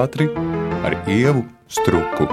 teātri 0.00 0.30
ar 0.86 0.94
ievu 1.10 1.42
struku. 1.68 2.24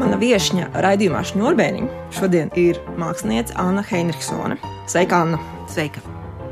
Mana 0.00 0.16
viesņa 0.20 0.70
raidījumā 0.72 1.20
Šņurbēniņa 1.28 2.00
šodien 2.16 2.52
ir 2.56 2.80
mākslinieca 2.96 3.58
Anna 3.60 3.84
Heinrichsone. 3.84 4.56
Sveika, 4.88 5.20
Anna! 5.26 5.40
Sveika! 5.68 6.00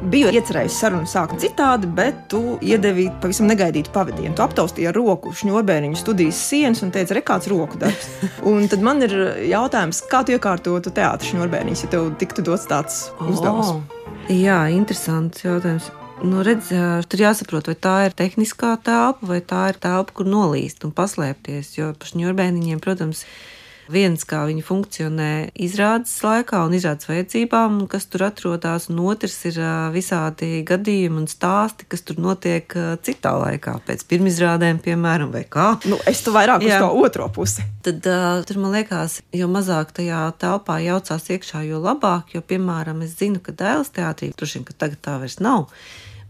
Biju 0.00 0.30
iecerējusi 0.32 0.76
sarunu 0.80 1.08
sākt 1.08 1.42
citādi, 1.42 1.88
bet 1.92 2.22
tu 2.32 2.56
iedevi 2.64 3.10
pavisam 3.20 3.48
negaidītu 3.50 3.92
pavadienu. 3.92 4.32
Tu 4.36 4.44
aptaustīji 4.44 4.88
ar 4.88 4.96
roku 4.96 5.32
šņurbēniņu 5.36 6.00
studijas 6.00 6.40
sienas 6.50 6.80
un 6.84 6.92
teici, 6.92 7.16
rekāds 7.16 7.48
roku 7.52 7.80
darbs. 7.80 8.08
un 8.50 8.68
tad 8.72 8.84
man 8.84 9.04
ir 9.04 9.16
jautājums, 9.52 10.02
kā 10.08 10.22
tu 10.24 10.36
iekārtotu 10.36 10.92
teātris 10.96 11.32
šņurbēniņus, 11.34 11.86
ja 11.86 11.94
tev 11.96 12.12
tiktu 12.20 12.44
dots 12.48 12.68
tāds 12.68 13.06
uzdevums? 13.20 13.74
Oh, 13.76 13.99
jā, 14.28 14.58
interesants 14.74 15.44
jautājums. 15.44 15.88
Nu, 16.20 16.42
redz, 16.44 16.68
tur 17.08 17.22
jāsaprot, 17.22 17.70
vai 17.70 17.76
tā 17.80 17.94
ir 18.08 18.16
tehniskā 18.16 18.74
telpa, 18.84 19.24
vai 19.24 19.38
tā 19.40 19.70
ir 19.72 19.78
telpa, 19.80 20.12
kur 20.18 20.28
nolīst 20.28 20.84
un 20.84 20.92
paslēpties. 20.92 21.72
Jo 21.78 21.94
par 21.96 22.10
šņurbēniņiem, 22.12 22.82
protams, 22.84 23.24
ir 23.24 23.59
viens, 23.90 24.22
kā 24.28 24.42
viņi 24.48 24.62
funkcionē 24.64 25.30
izrādes 25.66 26.14
laikā 26.24 26.62
un 26.66 26.74
izrādes 26.76 27.08
vajadzībām, 27.08 27.82
kas 27.90 28.06
tur 28.10 28.24
atrodas, 28.28 28.88
un 28.92 29.00
otrs 29.10 29.36
ir 29.50 29.60
visādi 29.94 30.62
gadījumi 30.66 31.22
un 31.22 31.28
stāsti, 31.30 31.88
kas 31.90 32.04
tur 32.06 32.20
notiek 32.22 32.74
citā 33.06 33.34
laikā, 33.40 33.76
pēc 33.86 34.04
pirmizrādēm, 34.10 34.80
piemēram, 34.84 35.32
vai 35.34 35.44
kā. 35.44 35.72
Nu, 35.90 36.00
es 36.10 36.22
tu 36.26 36.34
vairāk 36.34 36.64
Jā. 36.66 36.80
uz 36.80 36.86
to 36.86 37.06
otro 37.06 37.30
pusi. 37.34 37.64
Tad 37.86 38.04
uh, 38.10 38.42
tur 38.48 38.60
man 38.62 38.76
liekas, 38.76 39.20
jo 39.36 39.48
mazāk 39.50 39.94
tajā 39.96 40.26
telpā 40.40 40.80
jaucās 40.84 41.30
iekšā, 41.36 41.64
jo 41.68 41.80
labāk, 41.84 42.34
jo, 42.36 42.44
piemēram, 42.44 43.02
es 43.06 43.16
zinu, 43.20 43.42
ka 43.44 43.56
dēls 43.56 43.94
teātrī, 43.96 44.32
droši 44.36 44.60
vien, 44.60 44.68
ka 44.68 44.76
tagad 44.84 45.02
tā 45.06 45.16
vairs 45.22 45.40
nav, 45.40 45.70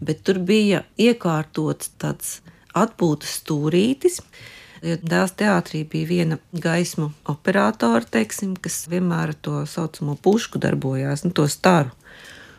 bet 0.01 0.23
tur 0.27 0.39
bija 0.39 0.85
iekārtots 1.01 1.93
tāds 2.01 2.39
atpūtas 2.79 3.41
stūrītis, 3.41 4.21
Jo 4.21 4.60
dēls 4.83 5.35
teātrī 5.39 5.85
bija 5.89 6.09
viena 6.09 6.39
gaismu 6.53 7.11
operātora, 7.29 8.05
teiksim, 8.05 8.57
kas 8.61 8.87
vienmēr 8.91 9.35
ar 9.35 9.39
to 9.39 9.65
saucamo 9.69 10.17
pušku 10.23 10.61
darbojās, 10.63 11.25
nu, 11.27 11.33
to 11.37 11.47
staru. 11.51 11.93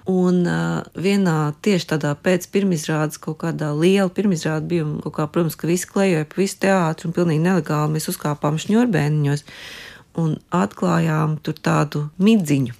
Un 0.09 0.41
uh, 0.49 0.81
vienā 0.97 1.53
tieši 1.61 1.91
tādā 1.93 2.15
pēc 2.17 2.47
pirmizrādes, 2.53 3.19
kaut 3.21 3.43
kādā 3.43 3.69
liela 3.77 4.09
pirmizrāde 4.09 4.65
bija, 4.67 4.85
un 4.87 4.97
kā, 5.13 5.27
protams, 5.29 5.55
ka 5.55 5.69
visi 5.69 5.89
klejoja 5.89 6.25
pa 6.25 6.41
visu 6.41 6.57
teātru 6.63 7.09
un 7.09 7.15
pilnīgi 7.17 7.43
nelegāli 7.45 7.95
mēs 7.95 8.09
uzkāpām 8.09 8.57
šņurbēniņos 8.61 9.45
un 10.21 10.39
atklājām 10.57 11.37
tur 11.45 11.59
tādu 11.61 12.07
midziņu. 12.21 12.73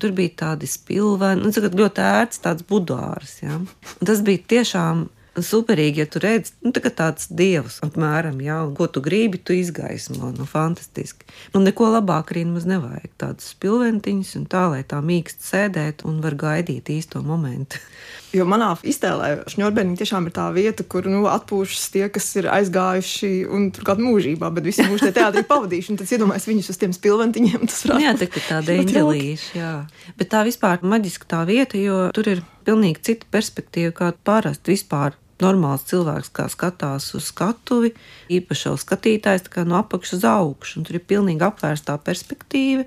Tur 0.00 0.14
bija 0.16 0.32
tādi 0.46 0.70
spilveni, 0.70 1.42
nu, 1.42 1.50
ļoti 1.52 2.04
ērts 2.06 2.40
tāds 2.46 2.64
budārs. 2.70 3.40
Ja? 3.42 3.58
Un 3.58 4.08
tas 4.08 4.22
bija 4.24 4.40
tiešām 4.54 5.08
superīgi, 5.36 6.02
ja 6.02 6.06
tu 6.10 6.20
redzi, 6.22 6.54
nu, 6.64 6.72
tā 6.74 6.90
tāds 6.90 7.28
dievs, 7.30 7.78
apmēram, 7.86 8.40
jā, 8.42 8.58
un 8.66 8.74
ko 8.78 8.88
tu 8.90 9.02
gribi, 9.04 9.38
tu 9.38 9.54
izgaismo, 9.54 10.32
nu, 10.36 10.46
fantastiski. 10.48 11.28
Nu, 11.54 11.62
neko 11.62 11.92
labāk 11.94 12.32
arī 12.34 12.44
mums 12.48 12.66
nevajag, 12.68 13.12
tādas 13.20 13.52
pilventiņas 13.62 14.34
un 14.40 14.48
tā, 14.50 14.64
lai 14.74 14.82
tā 14.82 14.98
mīkst 15.04 15.46
sēdēt 15.46 16.04
un 16.08 16.18
var 16.24 16.38
gaidīt 16.40 16.90
īsto 16.92 17.22
momentu. 17.22 17.78
Jo 18.30 18.44
manā 18.46 18.68
iztēlē 18.86 19.30
šņurbēniņa 19.50 19.98
tiešām 19.98 20.28
ir 20.28 20.34
tā 20.36 20.44
vieta, 20.54 20.84
kur 20.86 21.06
nu, 21.10 21.24
atpūšas 21.26 21.88
tie, 21.90 22.04
kas 22.14 22.28
ir 22.38 22.46
aizgājuši 22.52 23.30
un 23.50 23.70
turklāt 23.74 24.02
mūžībā, 24.02 24.52
bet 24.54 24.68
visi 24.68 24.86
mūžu 24.86 25.08
te 25.08 25.14
teātrī 25.16 25.42
pavadījuši. 25.48 25.96
Tad 25.98 26.12
iedomājieties 26.14 26.50
viņus 26.52 26.70
uz 26.70 26.78
tiem 26.78 26.94
spilventiņiem. 26.94 27.64
Tas 27.66 27.82
var 27.90 28.04
jā, 28.04 28.12
tā 28.20 28.28
ir 28.28 28.44
tāda 28.46 28.76
eņģelīša, 28.84 29.48
jā. 29.58 29.72
Bet 30.20 30.30
tā 30.30 30.44
vispār 30.46 30.84
maģiska 30.86 31.30
tā 31.32 31.40
vieta, 31.48 31.80
jo 31.80 32.04
tur 32.14 32.30
ir 32.30 32.44
pilnīgi 32.68 33.02
cita 33.10 33.26
perspektīva 33.34 33.96
kā 33.96 34.12
parasti 34.26 34.76
vispār. 34.76 35.18
Normāls 35.40 35.86
cilvēks, 35.88 36.28
kā 36.36 36.44
skatās 36.52 37.06
uz 37.16 37.30
skatuvi, 37.30 37.94
īpaši 38.28 38.66
jau 38.66 38.74
skatītājs 38.76 39.46
no 39.64 39.78
apakšas 39.78 40.18
uz 40.18 40.26
augšu, 40.28 40.74
un 40.76 40.84
tur 40.84 40.98
ir 40.98 41.06
pilnīgi 41.08 41.46
apvērstā 41.46 41.94
perspektīva. 42.04 42.84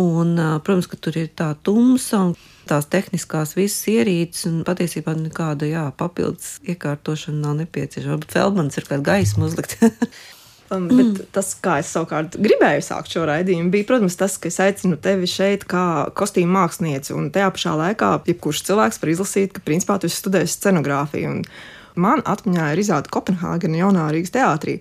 Un, 0.00 0.34
protams, 0.66 0.88
ka 0.90 0.98
tur 0.98 1.16
ir 1.20 1.28
tā 1.38 1.52
tumsa 1.62 2.18
un 2.28 2.32
tās 2.66 2.88
tehniskās 2.90 3.54
visas 3.54 3.84
ierīces, 3.92 4.48
un 4.48 4.62
patiesībā 4.66 5.14
nekāda 5.18 5.68
jā, 5.68 5.84
papildus 5.98 6.56
iekārtošana 6.66 7.44
nav 7.44 7.60
nepieciešama. 7.60 8.22
Bet 8.24 8.34
Feldmans 8.34 8.80
ir 8.80 8.88
kāda 8.88 9.06
gaisma 9.12 9.50
uzlikt. 9.50 9.78
Um, 10.72 10.86
bet 10.88 11.04
mm. 11.04 11.26
tas, 11.34 11.50
kā 11.60 11.74
es 11.82 11.90
savukārt 11.92 12.38
gribēju 12.40 12.80
sākt 12.86 13.12
šo 13.12 13.26
raidījumu, 13.28 13.68
bija, 13.72 13.84
protams, 13.88 14.16
tas, 14.16 14.38
ka 14.40 14.48
es 14.48 14.56
aicinu 14.64 14.96
tevi 14.96 15.28
šeit 15.28 15.66
kā 15.68 16.08
kostīmu 16.16 16.56
mākslinieci. 16.56 17.12
Un 17.12 17.28
tajā 17.34 17.50
pašā 17.52 17.74
laikā, 17.76 18.10
jebkurš 18.30 18.62
cilvēks 18.70 19.00
var 19.02 19.12
izlasīt, 19.12 19.52
ka 19.52 19.64
principā 19.66 19.98
tu 20.00 20.08
esi 20.08 20.22
studējis 20.22 20.56
scenogrāfiju. 20.56 21.34
Un 21.34 21.42
man 22.00 22.24
atmiņā 22.24 22.70
ir 22.72 22.80
izrāda 22.80 23.12
Kopenhāgena 23.12 23.82
jaunā 23.82 24.08
Rīgas 24.14 24.32
teātrī 24.34 24.78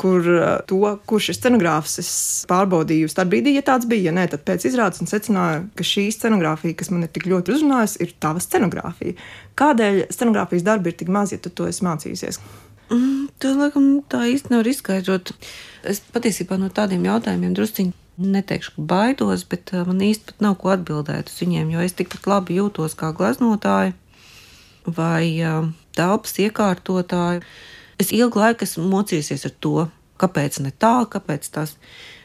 kur 0.00 0.26
uh, 0.26 0.44
to, 0.68 0.80
kurš 1.06 1.30
ir 1.30 1.38
scenogrāfs, 1.38 1.96
es 2.02 2.10
pārbaudīju 2.50 3.10
starp 3.10 3.30
brīdī, 3.32 3.54
ja 3.56 3.64
tāds 3.66 3.88
bija. 3.90 4.08
Ja 4.10 4.14
nē, 4.16 4.26
tad 4.32 4.44
pēc 4.48 4.66
izrādes 4.68 5.02
un 5.04 5.10
secināju, 5.10 5.68
ka 5.78 5.86
šī 5.86 6.08
scenogrāfija, 6.14 6.76
kas 6.80 6.90
man 6.92 7.06
ir 7.06 7.12
tik 7.14 7.28
ļoti 7.30 7.54
uzrunājusi, 7.54 8.00
ir 8.04 8.14
tava 8.22 8.42
scenogrāfija. 8.42 9.16
Kādēļ 9.60 10.04
scenogrāfijas 10.14 10.66
darbi 10.66 10.90
ir 10.90 10.98
tik 11.00 11.12
mazi, 11.14 11.38
ja 11.38 11.44
tu 11.44 11.52
to 11.54 11.68
esi 11.70 11.86
mācījusies? 11.86 12.40
Mm, 12.92 13.28
to 13.40 13.54
laikam 13.56 13.90
tā 14.10 14.24
īsti 14.34 14.52
nevar 14.52 14.68
izskaidrot. 14.68 15.32
Es 15.88 16.02
patiesībā 16.14 16.58
no 16.60 16.68
tādiem 16.74 17.06
jautājumiem 17.06 17.54
drusciņi 17.56 17.94
neteikšu, 18.20 18.74
ka 18.76 18.88
baidos, 18.90 19.46
bet 19.48 19.72
uh, 19.74 19.86
man 19.88 20.02
īsti 20.04 20.36
nav 20.44 20.58
ko 20.60 20.74
atbildēt 20.74 21.32
uz 21.32 21.38
viņiem, 21.42 21.72
jo 21.74 21.84
es 21.84 21.96
tikpat 21.96 22.28
labi 22.30 22.58
jūtos 22.60 22.94
kā 22.98 23.10
gleznotāja 23.16 23.94
vai 24.84 25.32
uh, 25.40 25.70
telpas 25.96 26.36
iekārtotāja. 26.42 27.42
Es 28.00 28.12
ilgu 28.14 28.40
laiku 28.42 28.66
esmu 28.66 28.86
mocījusies 28.90 29.46
ar 29.48 29.54
to, 29.64 29.86
kāpēc 30.20 30.60
ne 30.64 30.72
tā, 30.72 30.96
kāpēc 31.10 31.50
tas. 31.54 31.76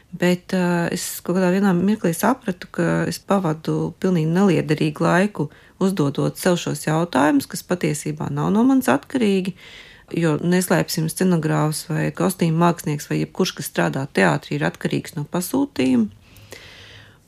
Bet 0.10 0.56
uh, 0.58 0.88
es 0.90 1.20
kaut 1.22 1.38
kādā 1.38 1.74
mirklī 1.78 2.16
sapratu, 2.18 2.70
ka 2.74 3.04
es 3.10 3.20
pavadu 3.22 3.94
pilnīgi 4.02 4.32
neliederīgu 4.34 5.06
laiku 5.06 5.52
uzdodot 5.80 6.40
sev 6.42 6.58
šos 6.58 6.88
jautājumus, 6.88 7.46
kas 7.50 7.62
patiesībā 7.64 8.32
nav 8.34 8.50
no 8.56 8.66
manis 8.66 8.90
atkarīgi. 8.90 9.54
Uh, 9.54 9.86
Jo 10.18 10.38
neslēpsim, 10.42 11.06
scenogrāfs 11.12 11.84
vai 11.90 12.08
kostīm 12.16 12.56
mākslinieks 12.58 13.10
vai 13.12 13.20
jebkurš, 13.22 13.54
kas 13.60 13.70
strādā 13.70 14.06
teātrī, 14.10 14.58
ir 14.58 14.66
atkarīgs 14.66 15.14
no 15.18 15.26
pasūtījuma. 15.30 16.10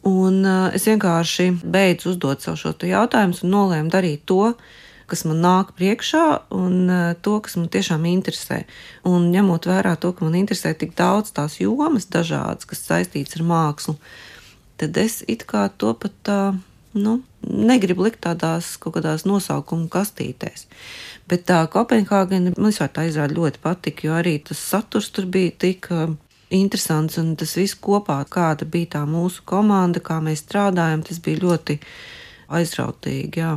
Un 0.09 0.39
uh, 0.41 0.71
es 0.73 0.87
vienkārši 0.89 1.51
beidzu 1.61 2.15
uzdot 2.15 2.41
sev 2.41 2.57
šo 2.57 2.73
jautājumu 2.73 3.37
un 3.45 3.53
nolēmu 3.53 3.93
darīt 3.93 4.25
to, 4.25 4.55
kas 5.11 5.25
man 5.27 5.43
nāk 5.43 5.75
priekšā, 5.77 6.25
un 6.55 6.81
uh, 6.87 7.11
to, 7.21 7.37
kas 7.43 7.59
man 7.59 7.69
tiešām 7.73 8.07
interesē. 8.09 8.63
Un 9.07 9.29
ņemot 9.35 9.67
vērā 9.69 9.97
to, 9.99 10.15
ka 10.15 10.25
man 10.27 10.39
interesē 10.39 10.73
tik 10.77 10.95
daudz 10.97 11.35
tās 11.35 11.59
jomas, 11.59 12.09
dažādas, 12.11 12.69
kas 12.69 12.85
saistītas 12.87 13.39
ar 13.39 13.47
mākslu, 13.51 13.99
tad 14.81 14.97
es 14.97 15.21
it 15.27 15.45
kā 15.49 15.67
to 15.77 15.93
pat 15.93 16.19
tā. 16.25 16.41
Uh, 16.49 16.67
nu, 16.93 17.19
negribu 17.47 18.05
likt 18.05 18.21
tādās 18.25 18.75
kaut 18.81 18.97
kādās 18.97 19.23
nosaukumu 19.27 19.87
kastītēs. 19.91 20.67
Bet 21.29 21.45
tā 21.49 21.61
Kopenhāgena 21.71 22.53
man 22.57 22.71
vispār 22.71 22.91
tā 22.91 23.05
izrāda 23.07 23.37
ļoti 23.37 23.61
patika, 23.63 24.07
jo 24.07 24.17
arī 24.17 24.37
tas 24.43 24.59
saturs 24.59 25.11
tur 25.15 25.29
bija 25.31 25.53
tik 25.65 25.87
interesants 26.51 27.17
un 27.21 27.35
tas 27.39 27.55
viss 27.55 27.77
kopā, 27.79 28.19
kāda 28.27 28.67
bija 28.67 28.97
tā 28.97 29.03
mūsu 29.07 29.45
komanda, 29.47 30.03
kā 30.03 30.19
mēs 30.23 30.43
strādājam, 30.43 31.05
tas 31.07 31.21
bija 31.23 31.43
ļoti 31.45 31.79
aizrautīgi. 32.51 33.39
Jā. 33.39 33.55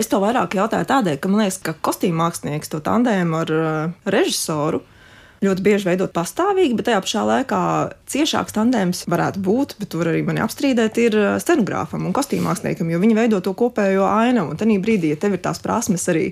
Es 0.00 0.10
to 0.10 0.18
vairāk 0.18 0.56
jautāju 0.58 0.88
tādēļ, 0.90 1.20
ka 1.22 1.30
man 1.30 1.44
liekas, 1.44 1.60
ka 1.62 1.76
kostīm 1.86 2.16
mākslinieks 2.18 2.72
to 2.72 2.80
tandēmu 2.82 3.38
ar 3.44 3.54
uh, 3.54 3.94
režisoru 4.10 4.82
ļoti 5.44 5.62
bieži 5.62 5.86
veidot 5.90 6.12
pastāvīgi, 6.14 6.74
bet 6.78 6.88
tajā 6.88 7.02
pašā 7.04 7.22
laikā 7.28 7.60
ciešāks 8.10 8.56
tandēms 8.56 9.04
varētu 9.12 9.42
būt, 9.44 9.76
bet 9.78 9.92
tur 9.92 10.08
arī 10.10 10.24
mani 10.26 10.42
apstrīdēt, 10.42 10.98
ir 11.04 11.18
uh, 11.20 11.28
scenogrāfam 11.42 12.08
un 12.08 12.16
kostīmāksliniekam, 12.16 12.90
jo 12.90 13.00
viņi 13.02 13.18
veido 13.18 13.42
to 13.44 13.54
kopējo 13.54 14.08
ainavu. 14.08 14.54
Un 14.54 14.60
tajā 14.60 14.80
brīdī, 14.82 15.12
ja 15.14 15.20
tev 15.20 15.36
ir 15.38 15.44
tās 15.44 15.62
prasmes 15.62 16.08
arī 16.10 16.30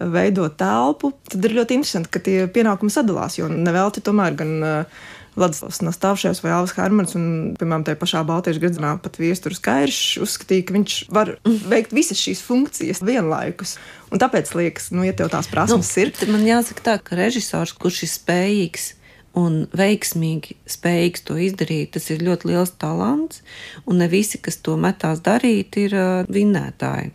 veidot 0.00 0.56
telpu, 0.58 1.12
tad 1.30 1.44
ir 1.44 1.58
ļoti 1.58 1.76
interesanti, 1.76 2.10
ka 2.10 2.24
tie 2.24 2.38
pienākumi 2.50 2.92
sadalās, 2.92 3.36
jo 3.38 3.50
nevelti 3.52 4.02
tomēr 4.04 4.38
gan 4.40 4.56
uh, 4.64 5.04
Vladislavs 5.34 5.80
Nastāvšais 5.82 6.40
vai 6.44 6.52
Alvis 6.54 6.74
Hermans, 6.78 7.14
un, 7.18 7.26
piemēram, 7.58 7.84
tajā 7.86 7.98
pašā 8.00 8.22
Baltijas 8.26 8.60
gradzanā 8.62 8.94
pat 9.02 9.18
viesturs 9.18 9.62
Kairšs 9.64 10.20
uzskatīja, 10.22 10.66
ka 10.68 10.76
viņš 10.76 10.98
var 11.14 11.34
veikt 11.44 11.94
visas 11.96 12.20
šīs 12.22 12.42
funkcijas 12.46 13.02
vienlaikus. 13.04 13.76
Un 14.14 14.22
tāpēc 14.22 14.52
liekas, 14.54 14.92
nu, 14.94 15.02
ja 15.06 15.14
tev 15.16 15.32
tās 15.32 15.50
prasmes 15.50 15.90
nu, 15.90 16.04
ir. 16.04 16.12
Man 16.30 16.46
jāsaka 16.46 16.86
tā, 16.86 16.98
ka 17.02 17.18
režisors, 17.18 17.74
kurš 17.74 18.04
ir 18.06 18.12
spējīgs 18.14 18.92
un 19.38 19.64
veiksmīgi 19.74 20.54
spējīgs 20.70 21.24
to 21.26 21.36
izdarīt, 21.42 21.94
tas 21.96 22.06
ir 22.14 22.22
ļoti 22.22 22.52
liels 22.52 22.74
talants, 22.78 23.42
un 23.90 23.98
ne 23.98 24.08
visi, 24.10 24.38
kas 24.38 24.60
to 24.62 24.76
metās 24.78 25.22
darīt, 25.24 25.74
ir 25.82 25.96
uh, 25.98 26.12
vinnētāji. 26.30 27.10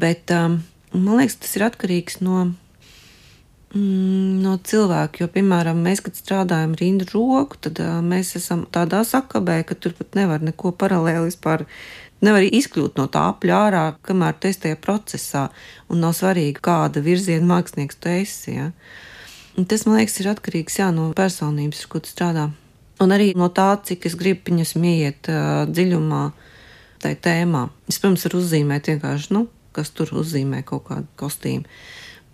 Bet 0.00 0.32
um, 0.32 0.62
man 0.92 1.20
liekas, 1.20 1.38
tas 1.44 1.56
ir 1.58 1.66
atkarīgs 1.68 2.22
no 2.24 2.48
no 3.76 4.56
cilvēka. 4.64 5.24
Jo, 5.24 5.28
piemēram, 5.32 5.78
mēs, 5.84 6.02
kad 6.04 6.18
strādājam 6.18 6.74
rindu 6.78 7.08
roku, 7.12 7.58
tad 7.68 7.80
uh, 7.82 7.98
mēs 8.04 8.34
esam 8.40 8.64
tādā 8.72 9.02
sakabē, 9.06 9.60
ka 9.68 9.76
tur 9.78 9.94
pat 9.98 10.18
nevar 10.18 10.44
neko 10.44 10.74
paralēli 10.76 11.30
vispār 11.30 11.66
Nevar 12.24 12.46
izkļūt 12.48 12.96
no 12.96 13.04
tā 13.12 13.26
apļā 13.28 13.56
ārā, 13.68 13.82
kamēr 14.06 14.38
tu 14.40 14.48
esi 14.48 14.62
tajā 14.62 14.78
procesā, 14.80 15.42
un 15.92 16.00
nav 16.00 16.14
svarīgi, 16.16 16.62
kāda 16.64 17.02
virziena 17.04 17.44
mākslinieks 17.50 17.98
tu 18.00 18.08
esi. 18.08 18.54
Ja? 18.54 18.70
Un 19.60 19.68
tas, 19.68 19.84
man 19.84 19.98
liekas, 20.00 20.16
ir 20.22 20.30
atkarīgs 20.32 20.78
jā, 20.80 20.88
no 20.96 21.10
personības, 21.16 21.82
ar 21.84 21.90
ko 21.92 22.00
tu 22.00 22.12
strādā. 22.12 22.46
Un 23.04 23.12
arī 23.12 23.34
no 23.36 23.50
tā, 23.52 23.68
cik 23.84 24.08
es 24.08 24.16
gribu 24.16 24.48
viņus 24.48 24.72
ieiet 24.80 25.28
uh, 25.28 25.66
dziļumā 25.68 26.22
tajā 27.04 27.20
tēmā. 27.28 27.66
Es, 27.84 28.00
protams, 28.00 28.24
varu 28.24 28.40
uzzīmēt 28.40 28.88
vienkārši, 28.94 29.34
nu, 29.36 29.44
kas 29.76 29.92
tur 29.92 30.14
uzzīmē 30.16 30.62
kaut 30.64 30.86
kādu 30.88 31.10
kostīmu. 31.20 31.68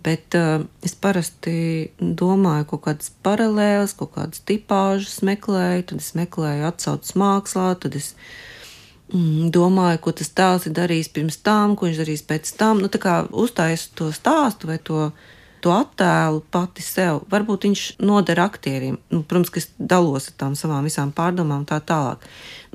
Bet 0.03 0.35
uh, 0.35 0.65
es 0.83 0.95
parasti 0.99 1.93
domāju, 2.01 2.67
kaut 2.73 2.87
kādas 2.87 3.11
paralēlas, 3.23 3.93
kaut 3.99 4.15
kādas 4.17 4.43
tipāžas 4.49 5.21
meklēju, 5.27 5.85
tad 5.91 6.03
es 6.03 6.15
meklēju 6.19 6.67
atsauces 6.67 7.15
mākslā, 7.21 7.69
tad 7.83 7.99
es 8.01 8.15
mm, 9.13 9.53
domāju, 9.55 10.01
ko 10.03 10.15
tas 10.19 10.33
tēls 10.35 10.67
ir 10.67 10.75
darījis 10.81 11.13
pirms 11.15 11.39
tam, 11.47 11.77
ko 11.77 11.87
viņš 11.87 12.03
darīs 12.03 12.27
pēc 12.27 12.51
tam. 12.59 12.83
Nu, 12.83 12.91
tā 12.91 12.99
kā 13.03 13.21
uztaisu 13.31 13.93
to 14.01 14.11
stāstu 14.17 14.73
vai 14.73 14.81
to, 14.83 15.11
to 15.63 15.75
attēlu 15.77 16.43
pati 16.51 16.83
sev. 16.83 17.23
Varbūt 17.31 17.69
viņš 17.69 17.87
noder 18.03 18.43
aktierim. 18.43 18.99
Nu, 19.13 19.23
protams, 19.23 19.53
ka 19.55 19.63
es 19.63 19.71
dalos 19.79 20.33
ar 20.33 20.39
tām 20.41 20.59
savām 20.59 20.89
visām 20.89 21.15
pārdomām 21.15 21.69
tā 21.69 21.79
tālāk. 21.79 22.25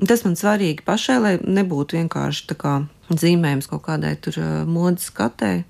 Un 0.00 0.08
tas 0.08 0.24
man 0.24 0.38
svarīgi 0.38 0.86
pašai, 0.86 1.18
lai 1.20 1.34
nebūtu 1.44 2.00
vienkārši 2.00 2.52
tā 2.54 2.56
kā 2.62 2.78
zīmējums 3.12 3.68
kaut 3.68 3.84
kādai 3.90 4.14
tur 4.22 4.40
uh, 4.40 4.62
modes 4.68 5.10
skatei 5.12 5.66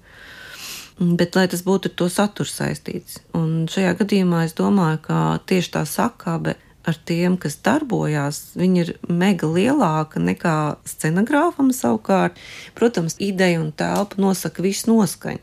bet 0.98 1.36
lai 1.38 1.46
tas 1.50 1.62
būtu 1.66 1.90
ar 1.90 1.96
to 2.00 2.08
saturu 2.12 2.50
saistīts. 2.50 3.20
Un 3.36 3.66
šajā 3.70 3.94
gadījumā 4.00 4.44
es 4.48 4.56
domāju, 4.58 5.02
ka 5.06 5.18
tieši 5.46 5.74
tā 5.76 5.84
sakābe 5.86 6.56
ar 6.88 6.96
tiem, 7.08 7.36
kas 7.40 7.58
darbojās, 7.64 8.40
viņi 8.58 8.80
ir 8.82 8.92
mega 9.10 9.48
lielāka 9.50 10.22
nekā 10.22 10.56
scenogrāfam 10.88 11.70
savukārt. 11.76 12.38
Protams, 12.78 13.18
ideja 13.20 13.60
un 13.60 13.72
telpa 13.76 14.20
nosaka 14.20 14.64
visu 14.64 14.90
noskaņu, 14.92 15.42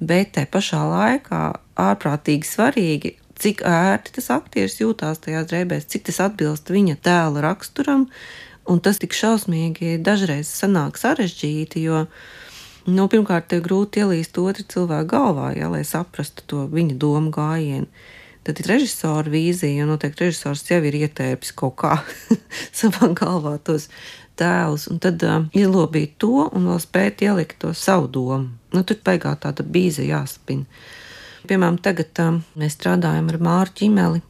bet 0.00 0.34
te 0.36 0.46
pašā 0.50 0.82
laikā 0.90 1.42
ārprātīgi 1.80 2.48
svarīgi, 2.48 3.14
cik 3.40 3.62
ērti 3.64 4.16
tas 4.18 4.30
aktieris 4.34 4.80
jūtās 4.82 5.22
tajā 5.24 5.44
drēbēs, 5.48 5.88
cik 5.88 6.08
tas 6.10 6.20
atbilst 6.26 6.72
viņa 6.72 6.98
tēla 7.04 7.44
raksturam, 7.46 8.08
un 8.70 8.82
tas 8.84 9.00
tik 9.00 9.16
šausmīgi 9.16 9.96
dažreiz 10.04 10.50
sanāk 10.50 11.00
sarežģīti, 11.00 11.86
jo 11.86 12.04
Nu, 12.88 13.08
pirmkārt, 13.12 13.52
ir 13.52 13.60
grūti 13.64 14.00
ielīst 14.00 14.38
otru 14.40 14.64
cilvēku 14.64 15.10
galvā, 15.10 15.50
ja, 15.58 15.68
lai 15.68 15.82
saprastu 15.84 16.46
to 16.48 16.64
viņa 16.70 16.96
domu 17.00 17.32
gājienu. 17.34 17.90
Tad 18.46 18.62
ir 18.62 18.70
režisora 18.70 19.28
vīzija, 19.28 19.82
jo 19.82 19.88
noteikti 19.90 20.24
režisors 20.24 20.64
jau 20.70 20.80
ir 20.88 20.96
ietērpis 21.02 21.52
kaut 21.52 21.76
kā 21.82 21.98
savā 22.80 23.10
galvā 23.18 23.58
tos 23.60 23.90
tēlus, 24.40 24.86
un 24.88 24.96
tad 25.02 25.20
uh, 25.28 25.44
ielobīt 25.52 26.16
to 26.22 26.46
un 26.48 26.70
vēl 26.70 26.80
spēt 26.80 27.20
ielikt 27.26 27.60
to 27.60 27.74
savu 27.76 28.08
domu. 28.08 28.48
Nu, 28.72 28.82
tur 28.86 28.96
beigā 29.04 29.34
tāda 29.42 29.66
bīza 29.66 30.06
jāspina. 30.06 30.64
Piemēram, 31.44 31.76
tagad 31.84 32.16
uh, 32.24 32.40
mēs 32.56 32.78
strādājam 32.78 33.28
ar 33.28 33.40
Māru 33.44 33.76
Čimeli, 33.76 34.24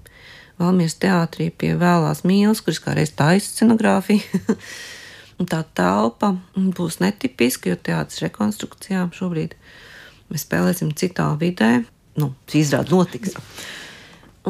Valmieras 0.61 0.99
teātrī 1.01 1.49
pie 1.57 1.71
vēlās 1.81 2.21
mīlas, 2.29 2.61
kuras 2.61 2.83
kā 2.85 2.93
reiz 2.99 3.15
taisa 3.17 3.47
scenogrāfiju. 3.55 4.43
tā 5.49 5.63
telpa 5.77 6.35
būs 6.57 7.01
netipiska, 7.01 7.71
jo 7.73 7.77
teātris 7.81 8.23
rekonstrukcijā 8.27 9.07
šobrīd 9.17 9.57
mēs 10.31 10.47
spēlēsim 10.47 10.93
citā 10.97 11.31
vidē. 11.41 11.85
Nu, 12.21 12.35
izrāda 12.53 12.93
notiks. 12.93 13.37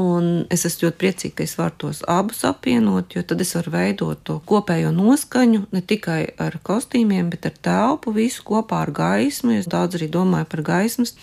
Un 0.01 0.47
es 0.55 0.63
esmu 0.69 0.87
ļoti 0.87 0.99
priecīga, 1.03 1.35
ka 1.41 1.45
es 1.45 1.57
varu 1.59 1.75
tos 1.83 2.01
abus 2.09 2.45
apvienot, 2.47 3.17
jo 3.17 3.23
tad 3.27 3.43
es 3.43 3.53
varu 3.57 3.73
veidot 3.75 4.21
to 4.27 4.39
kopējo 4.47 4.93
noskaņu 4.95 5.65
ne 5.75 5.83
tikai 5.83 6.21
ar 6.41 6.57
kostīmiem, 6.67 7.31
bet 7.33 7.49
ar 7.51 7.57
telpu, 7.59 8.15
visu 8.15 8.45
kopā 8.47 8.85
ar 8.87 8.95
gaismu. 8.95 9.57
Es 9.59 9.67
daudz 9.71 9.99
arī 9.99 10.07
domāju 10.11 10.47
par 10.53 10.63
gaismas 10.67 11.17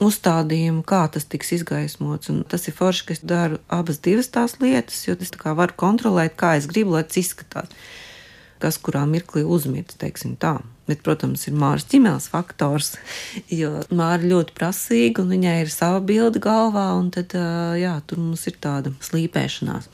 uzstādījumu, 0.00 0.84
kā 0.86 1.02
tas 1.12 1.26
tiks 1.28 1.50
izgaismots. 1.58 2.30
Un 2.32 2.44
tas 2.48 2.70
ir 2.70 2.76
forši, 2.78 3.08
ka 3.08 3.16
es 3.18 3.24
daru 3.26 3.58
abas 3.68 3.98
divas 4.00 4.30
tās 4.32 4.56
lietas, 4.62 5.02
jo 5.08 5.18
es 5.18 5.34
varu 5.44 5.76
kontrolēt, 5.76 6.38
kā 6.40 6.54
es 6.60 6.70
gribu, 6.70 6.94
lai 6.94 7.04
tas 7.04 7.20
izskatās 7.20 7.74
kas 8.60 8.78
kurā 8.82 9.06
mirklī 9.08 9.44
uzmirst, 9.44 9.98
teiksim 10.00 10.36
tā. 10.40 10.58
Bet, 10.90 11.04
protams, 11.06 11.46
ir 11.46 11.54
Māras 11.54 11.86
ķīmēls 11.90 12.26
faktors, 12.32 12.96
jo 13.60 13.78
Māra 13.94 14.26
ļoti 14.26 14.56
prasīga 14.56 15.22
un 15.24 15.32
viņai 15.36 15.56
ir 15.62 15.72
sava 15.72 16.02
bilde 16.02 16.42
galvā, 16.42 16.90
un 16.98 17.12
tad, 17.14 17.36
jā, 17.78 17.94
tur 18.06 18.22
mums 18.22 18.46
ir 18.50 18.58
tāda 18.62 18.94
slīpēšanās. 19.06 19.90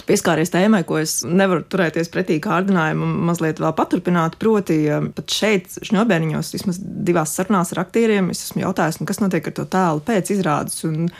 Tu 0.00 0.06
pieskāries 0.08 0.48
tēmai, 0.48 0.80
ko 0.88 0.96
es 0.96 1.18
nevaru 1.26 1.60
turēties 1.68 2.08
pretī 2.12 2.38
kārdinājumu, 2.40 3.04
mazliet 3.28 3.58
vēl 3.60 3.74
paturpināt. 3.76 4.38
Proti, 4.40 4.78
pat 5.16 5.34
šeit, 5.34 5.74
šņobēniņos, 5.84 6.52
vismaz 6.54 6.78
divās 6.80 7.34
sarunās 7.36 7.74
ar 7.74 7.82
aktieriem, 7.82 8.30
es 8.32 8.46
esmu 8.46 8.62
jautājis, 8.62 9.00
nu, 9.02 9.08
kas 9.10 9.20
notiek 9.20 9.50
ar 9.50 9.56
to 9.58 9.66
tēlu 9.68 10.00
pēc 10.06 10.32
izrādes. 10.32 10.78
Un 10.88 11.10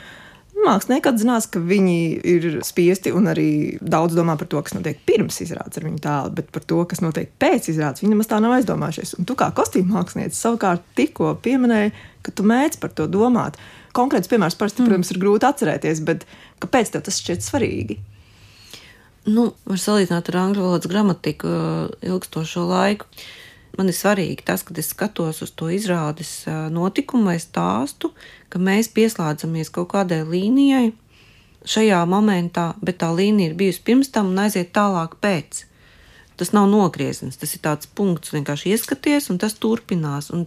Mākslinieki 0.61 1.09
atzinās, 1.09 1.47
ka 1.49 1.61
viņi 1.62 1.97
ir 2.27 2.47
spiesti 2.67 3.12
un 3.17 3.31
arī 3.31 3.79
daudz 3.81 4.17
domā 4.19 4.35
par 4.41 4.49
to, 4.51 4.61
kas 4.65 4.75
notiek 4.77 4.99
pirms 5.09 5.41
izrādes 5.45 5.81
ar 5.81 5.87
viņu 5.87 6.01
tēlu, 6.05 6.33
bet 6.37 6.51
par 6.53 6.67
to, 6.69 6.83
kas 6.91 7.01
notiek 7.05 7.31
pēc 7.41 7.71
izrādes, 7.73 8.03
viņi 8.05 8.12
nemaz 8.12 8.29
tā 8.29 8.41
nav 8.45 8.57
aizdomājušies. 8.59 9.15
Un 9.19 9.29
tu 9.29 9.37
kā 9.41 9.49
kostīm 9.57 9.89
mākslinieci 9.95 10.37
savukārt 10.37 10.85
tikko 10.99 11.33
pieminēji, 11.45 11.95
ka 12.27 12.35
tu 12.37 12.45
mēģini 12.49 12.83
par 12.83 12.93
to 12.99 13.09
domāt. 13.11 13.57
Konkrēts 13.97 14.31
piemērs 14.31 14.59
parasti, 14.61 14.83
mm. 14.83 14.91
protams, 14.91 15.12
ir 15.15 15.21
grūti 15.23 15.49
atcerēties, 15.49 16.03
bet 16.07 16.27
kāpēc 16.62 16.93
tev 16.95 17.07
tas 17.09 17.21
šķiet 17.23 17.47
svarīgi? 17.47 18.01
Nu, 19.31 19.51
var 19.69 19.81
salīdzināt 19.81 20.31
ar 20.33 20.43
angļu 20.45 20.65
valodas 20.65 20.91
gramatiku 20.91 21.49
uh, 21.49 21.95
ilgstošo 22.05 22.65
laiku. 22.69 23.09
Man 23.78 23.90
ir 23.90 23.96
svarīgi 23.96 24.44
tas, 24.46 24.64
ka 24.67 24.75
es 24.81 24.90
skatos 24.93 25.43
uz 25.44 25.52
to 25.55 25.70
izrādes 25.72 26.43
notikumu 26.75 27.31
vai 27.31 27.38
stāstu, 27.43 28.11
ka 28.50 28.58
mēs 28.58 28.90
pieslēdzamies 28.96 29.70
kaut 29.75 29.93
kādai 29.94 30.25
līnijai 30.26 30.90
šajā 31.69 32.00
momentā, 32.08 32.72
bet 32.82 33.00
tā 33.02 33.11
līnija 33.14 33.50
ir 33.50 33.58
bijusi 33.58 33.82
pirms 33.84 34.11
tam 34.12 34.32
un 34.32 34.40
aiziet 34.44 34.72
tālāk 34.76 35.19
pēc. 35.22 35.64
Tas 36.40 36.55
nav 36.56 36.70
nogrieziens, 36.72 37.37
tas 37.37 37.52
ir 37.52 37.61
tāds 37.61 37.88
punkts, 37.94 38.32
vienkārši 38.32 38.72
ieskaties, 38.72 39.28
un 39.28 39.38
tas 39.43 39.58
turpinās. 39.61 40.31
Un, 40.32 40.46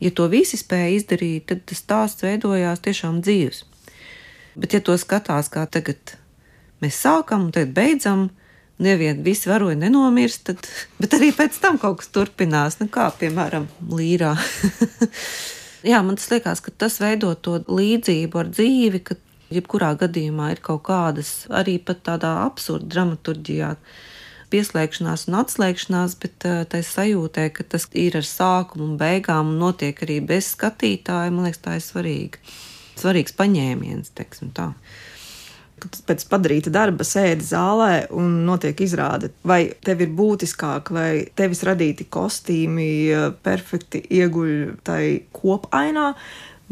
ja 0.00 0.08
to 0.10 0.24
visi 0.32 0.56
spēja 0.56 0.94
izdarīt, 0.96 1.44
tad 1.50 1.66
tas 1.68 1.82
stāsts 1.84 2.24
veidojās 2.24 2.80
tiešām 2.84 3.20
dzīves. 3.20 3.64
Bet, 4.56 4.72
ja 4.72 4.80
to 4.80 4.96
skatās 4.96 5.50
kā 5.52 5.66
tagad, 5.68 6.14
mēs 6.80 6.96
sākam 7.04 7.48
un 7.48 7.52
tagad 7.52 7.74
beidzam, 7.76 8.30
Nevien 8.82 9.20
visi 9.22 9.46
varoņi 9.46 9.78
nenomirst, 9.84 10.48
tad, 10.48 10.66
bet 10.98 11.14
arī 11.14 11.30
pēc 11.36 11.60
tam 11.62 11.76
kaut 11.78 12.00
kas 12.00 12.10
turpinās. 12.14 12.80
Nu, 12.80 12.88
kā 12.90 13.06
piemēram, 13.20 13.68
līrā. 13.94 14.32
Jā, 15.90 16.00
man 16.02 16.18
tas 16.18 16.26
liekas, 16.32 16.62
ka 16.64 16.72
tas 16.74 16.98
veido 17.02 17.30
to 17.38 17.60
līdzību 17.68 18.40
ar 18.40 18.50
dzīvi, 18.50 19.02
ka 19.04 19.18
jebkurā 19.54 19.92
gadījumā 20.00 20.54
ir 20.54 20.62
kaut 20.64 20.82
kādas 20.88 21.44
arī 21.52 21.76
pat 21.78 22.02
tādā 22.08 22.32
absurda 22.42 22.88
dramaturģijā 22.96 23.70
pieslēgšanās 24.50 25.26
un 25.28 25.38
atslēgšanās, 25.40 26.18
bet 26.22 26.46
uh, 26.48 26.62
tā 26.70 26.82
sajūtē, 26.86 27.48
ka 27.54 27.66
tas 27.74 27.88
ir 27.98 28.18
ar 28.18 28.26
sākumu 28.26 28.90
un 28.90 28.98
beigām 29.00 29.54
un 29.54 29.60
notiek 29.62 30.02
arī 30.06 30.20
bez 30.24 30.52
skatītāja, 30.54 31.32
man 31.34 31.48
liekas, 31.48 31.62
tā 31.64 31.78
ir 31.78 31.84
svarīga. 31.84 32.42
Svarīgs 32.98 33.34
paņēmiens, 33.38 34.14
teiksim 34.14 34.52
tā 34.54 34.72
pēc 36.08 36.24
padarīta 36.30 36.72
darba 36.72 37.04
sēdi 37.06 37.44
zālē 37.46 38.06
un 38.14 38.44
notiek 38.46 38.78
izrāde. 38.84 39.30
Vai 39.46 39.66
tev 39.84 40.04
ir 40.04 40.14
būtiskāk, 40.16 40.90
lai 40.94 41.10
tevis 41.36 41.64
radīti 41.66 42.06
kostīmi 42.10 42.88
eh, 43.10 43.28
perfekti 43.44 44.02
ieguļ 44.20 44.50
tai 44.86 45.02
kopainā, 45.34 46.12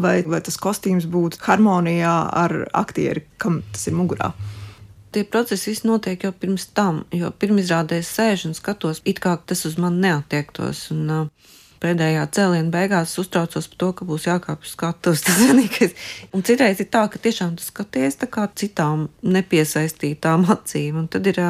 vai, 0.01 0.17
vai 0.27 0.41
tas 0.45 0.59
kostīms 0.61 1.09
būtu 1.11 1.43
harmonijā 1.47 2.17
ar 2.45 2.57
aktieri, 2.73 3.27
kam 3.43 3.63
tas 3.73 3.89
ir 3.91 3.99
mugurā? 3.99 4.33
Tie 5.13 5.27
procesi 5.29 5.69
viss 5.69 5.85
notiek 5.85 6.23
jau 6.25 6.33
pirms 6.33 6.71
tam, 6.73 7.03
jo 7.13 7.29
pirmizrādēs 7.37 8.15
sēž 8.17 8.47
un 8.49 8.55
skatos, 8.57 9.03
it 9.05 9.21
kā 9.21 9.35
tas 9.37 9.67
uz 9.69 9.77
mani 9.77 10.07
neatiektos. 10.07 10.87
Un, 10.95 11.11
uh, 11.13 11.52
pēdējā 11.83 12.23
cēliena 12.35 12.71
beigās 12.73 13.15
uztraucos 13.21 13.69
par 13.73 13.81
to, 13.83 13.91
ka 13.99 14.07
būs 14.09 14.29
jākāpj 14.29 14.69
uz 14.69 14.75
skatuves. 14.77 15.25
Tas 15.27 15.41
vienīgais. 15.43 15.97
Un 16.33 16.45
citreiz 16.47 16.81
ir 16.83 16.89
tā, 16.93 17.05
ka 17.11 17.21
tiešām 17.23 17.57
tu 17.59 17.67
skaties 17.67 18.21
tā 18.23 18.29
kā 18.31 18.47
citām 18.59 19.09
nepiesaistītām 19.23 20.47
acīm. 20.55 21.03
Un 21.03 21.11
tad 21.13 21.27
ir 21.31 21.41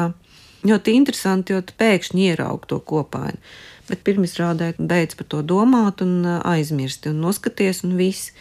ļoti 0.67 0.97
interesanti, 0.99 1.55
jo 1.55 1.61
tu 1.65 1.77
pēkšņi 1.79 2.29
ieraugi 2.31 2.71
to 2.73 2.79
kopainu. 2.93 3.41
Bet 3.89 4.05
pirms 4.07 4.37
rādēt, 4.39 4.79
beidz 4.79 5.17
par 5.19 5.27
to 5.31 5.41
domāt 5.43 6.01
un 6.05 6.23
aizmirsti 6.25 7.11
un 7.11 7.19
noskaties 7.25 7.83
un 7.87 7.97
viss. 7.99 8.31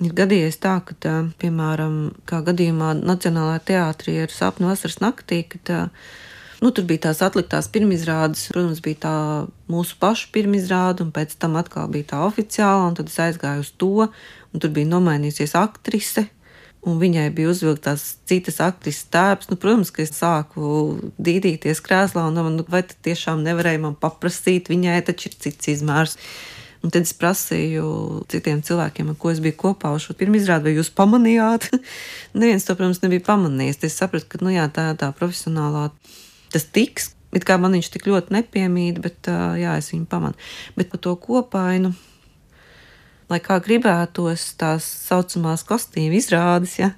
Ir 0.00 0.14
gadījies 0.16 0.56
tā, 0.62 0.78
ka, 0.80 0.96
tā, 0.96 1.14
piemēram, 1.42 1.96
kā 2.28 2.40
gadījumā 2.46 2.94
Nacionālajā 3.02 3.60
teātrī 3.74 4.16
ar 4.22 4.32
sapnu 4.32 4.70
vasaras 4.70 5.02
naktī, 5.04 5.42
kad 5.52 5.64
tā, 5.68 5.80
Nu, 6.60 6.68
tur 6.76 6.84
bija 6.84 7.06
tās 7.06 7.22
atliktās 7.24 7.70
pirmizrādes, 7.72 8.50
protams, 8.52 8.82
bija 8.84 8.98
tā 9.00 9.14
mūsu 9.70 9.96
pašu 10.00 10.28
pirmizrāde, 10.34 11.04
un 11.06 11.14
pēc 11.14 11.36
tam 11.40 11.56
atkal 11.60 11.88
bija 11.92 12.12
tā 12.12 12.20
oficiāla, 12.26 12.90
un 12.90 12.98
tad 12.98 13.10
es 13.12 13.18
aizgāju 13.22 13.64
uz 13.64 13.72
to, 13.80 14.10
un 14.50 14.62
tur 14.62 14.74
bija 14.74 14.90
nomainījusies 14.90 15.56
aktrise. 15.58 16.28
un 16.80 16.96
viņai 16.96 17.26
bija 17.36 17.50
uzvilktas 17.52 18.16
citas 18.24 18.56
aktrises 18.64 19.04
tēps. 19.12 19.50
Nu, 19.50 19.58
protams, 19.60 19.90
ka 19.92 20.00
es 20.00 20.14
sāku 20.16 20.96
dīdīties 21.20 21.82
krēslā, 21.84 22.24
un 22.30 22.40
nu, 22.56 22.64
vai 22.72 22.80
tas 22.88 22.96
tiešām 23.04 23.42
nevarēja 23.44 23.82
man 23.82 23.98
paprasīt, 24.00 24.70
viņai 24.72 25.02
taču 25.04 25.28
ir 25.28 25.36
cits 25.44 25.68
izmērs. 25.74 26.16
Un 26.80 26.88
tad 26.88 27.04
es 27.04 27.12
prasīju 27.12 27.84
citiem 28.32 28.62
cilvēkiem, 28.64 29.10
ar 29.12 29.16
ko 29.20 29.28
es 29.28 29.42
biju 29.44 29.58
kopā 29.60 29.90
uz 29.92 30.06
šo 30.06 30.16
pirmo 30.16 30.38
izrādi, 30.38 30.70
vai 30.70 30.78
jūs 30.78 30.88
pamanījāt? 30.96 31.68
Neviens 32.40 32.64
to, 32.64 32.76
protams, 32.78 33.02
nebija 33.04 33.26
pamanījis. 33.26 33.82
Es 33.84 34.00
sapratu, 34.00 34.30
ka 34.32 34.40
nu, 34.40 34.54
jā, 34.54 34.64
tā 34.72 34.94
ir 34.94 35.00
tā 35.02 35.10
profesionālā. 35.18 35.90
Tas 36.50 36.64
tiks, 36.64 37.12
it 37.36 37.46
kā 37.46 37.56
man 37.62 37.76
viņš 37.78 37.90
tik 37.94 38.06
ļoti 38.10 38.36
nepiemīt, 38.38 39.02
bet 39.02 39.30
jā, 39.30 39.76
es 39.78 39.92
viņu 39.94 40.08
pamanu. 40.10 40.38
Bet 40.76 40.92
par 40.92 41.04
to 41.04 41.16
kopainu. 41.20 41.92
Nu, 41.94 42.10
lai 43.30 43.38
kā 43.42 43.60
gribētos 43.62 44.54
tās 44.60 44.86
saucamās 45.06 45.64
kostīmu 45.68 46.18
izrādes, 46.18 46.76
ja, 46.80 46.90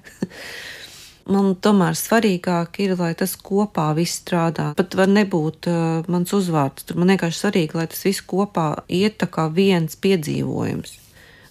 man 1.33 1.53
tomēr 1.62 1.97
svarīgāk 1.99 2.81
ir, 2.85 2.97
lai 2.99 3.12
tas 3.19 3.37
kopā 3.37 3.91
viss 3.99 4.23
strādā. 4.23 4.73
Pat 4.79 4.97
var 4.99 5.12
nebūt 5.12 5.69
uh, 5.71 6.11
mans 6.12 6.33
uzvārds, 6.37 6.89
tur 6.89 7.01
man 7.01 7.12
vienkārši 7.15 7.45
svarīgi, 7.45 7.79
lai 7.79 7.87
tas 7.93 8.03
viss 8.09 8.25
kopā 8.25 8.69
iet 8.89 9.21
tā 9.23 9.29
kā 9.33 9.49
viens 9.53 9.99
piedzīvojums. 10.01 10.99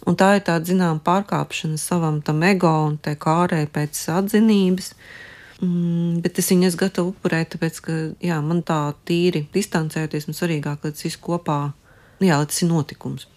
Un 0.09 0.17
tā 0.17 0.31
ir 0.39 0.45
tāda, 0.47 0.65
zinām, 0.65 0.99
pārkāpšana 1.05 1.77
savam 1.77 2.23
tam 2.25 2.41
ego 2.43 2.71
un 2.87 2.95
tai 2.97 3.13
kārē 3.21 3.67
pēc 3.69 3.99
atzinības. 4.17 4.95
Mm, 5.61 6.21
bet 6.25 6.39
es 6.41 6.49
viņu 6.49 6.71
esmu 6.71 6.79
gatava 6.81 7.11
upurēt, 7.11 7.51
tāpēc, 7.53 7.75
ka 7.85 7.97
jā, 8.25 8.39
man 8.41 8.63
tā 8.65 8.79
tīri 9.05 9.43
distancēties, 9.53 10.25
man 10.25 10.37
svarīgāk, 10.37 10.81
lai 10.81 10.93
tas 10.95 11.05
viss 11.05 11.21
kopā, 11.21 11.59
jā, 12.17 12.39
lai 12.39 12.47
tas 12.49 12.63
ir 12.63 12.71
notikums. 12.71 13.27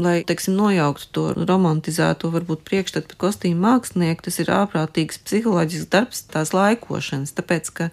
Lai, 0.00 0.20
teiksim, 0.28 0.54
nojauktu 0.58 1.08
to 1.16 1.24
romantizēto, 1.38 2.28
varbūt 2.32 2.62
priekšstatu 2.68 3.14
par 3.14 3.20
kostīmu 3.24 3.64
mākslinieku, 3.64 4.26
tas 4.28 4.38
ir 4.42 4.52
ārprātīgs 4.54 5.22
psiholoģisks 5.24 5.90
darbs, 5.92 6.22
tās 6.30 6.52
laikošanas, 6.56 7.32
tāpēc, 7.36 7.72
ka 7.76 7.88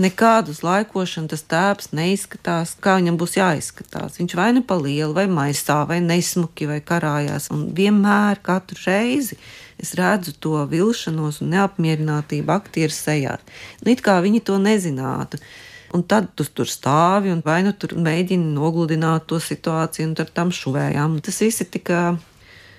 nekādu 0.00 0.52
uz 0.54 0.62
laikošanu 0.64 1.30
tas 1.32 1.42
tēps 1.48 1.90
neizskatās, 1.96 2.74
kā 2.84 2.96
viņam 3.00 3.18
būs 3.20 3.36
jāizskatās. 3.38 4.18
Viņš 4.20 4.34
vai 4.38 4.50
nu 4.56 4.62
pa 4.66 4.76
lielu, 4.80 5.12
vai 5.16 5.26
maisā, 5.30 5.80
vai 5.88 6.00
nesmuki, 6.04 6.68
vai 6.70 6.80
karājās, 6.84 7.48
un 7.54 7.68
vienmēr, 7.76 8.40
katru 8.44 8.78
reizi, 8.86 9.38
es 9.80 9.94
redzu 9.98 10.36
to 10.40 10.60
vilšanos 10.70 11.40
un 11.44 11.54
neapmierinātību 11.56 12.52
aktieru 12.52 12.94
sejā. 12.94 13.38
Nu, 13.82 13.92
it 13.92 14.04
kā 14.04 14.18
viņi 14.24 14.44
to 14.46 14.60
nezinātu. 14.62 15.40
Un 15.94 16.02
tad 16.02 16.32
tu 16.36 16.44
tur 16.44 16.68
stāvi 16.68 17.30
un 17.32 17.40
vai 17.46 17.60
nu 17.64 17.72
tur 17.72 17.94
mēģini 17.96 18.52
nogludināt 18.56 19.28
to 19.30 19.38
situāciju, 19.40 20.10
un 20.10 20.16
ar 20.20 20.32
tam 20.34 20.50
šuvējām. 20.52 21.20
Tas 21.24 21.40
viss 21.44 21.62
ir 21.64 21.70
tikai. 21.72 22.16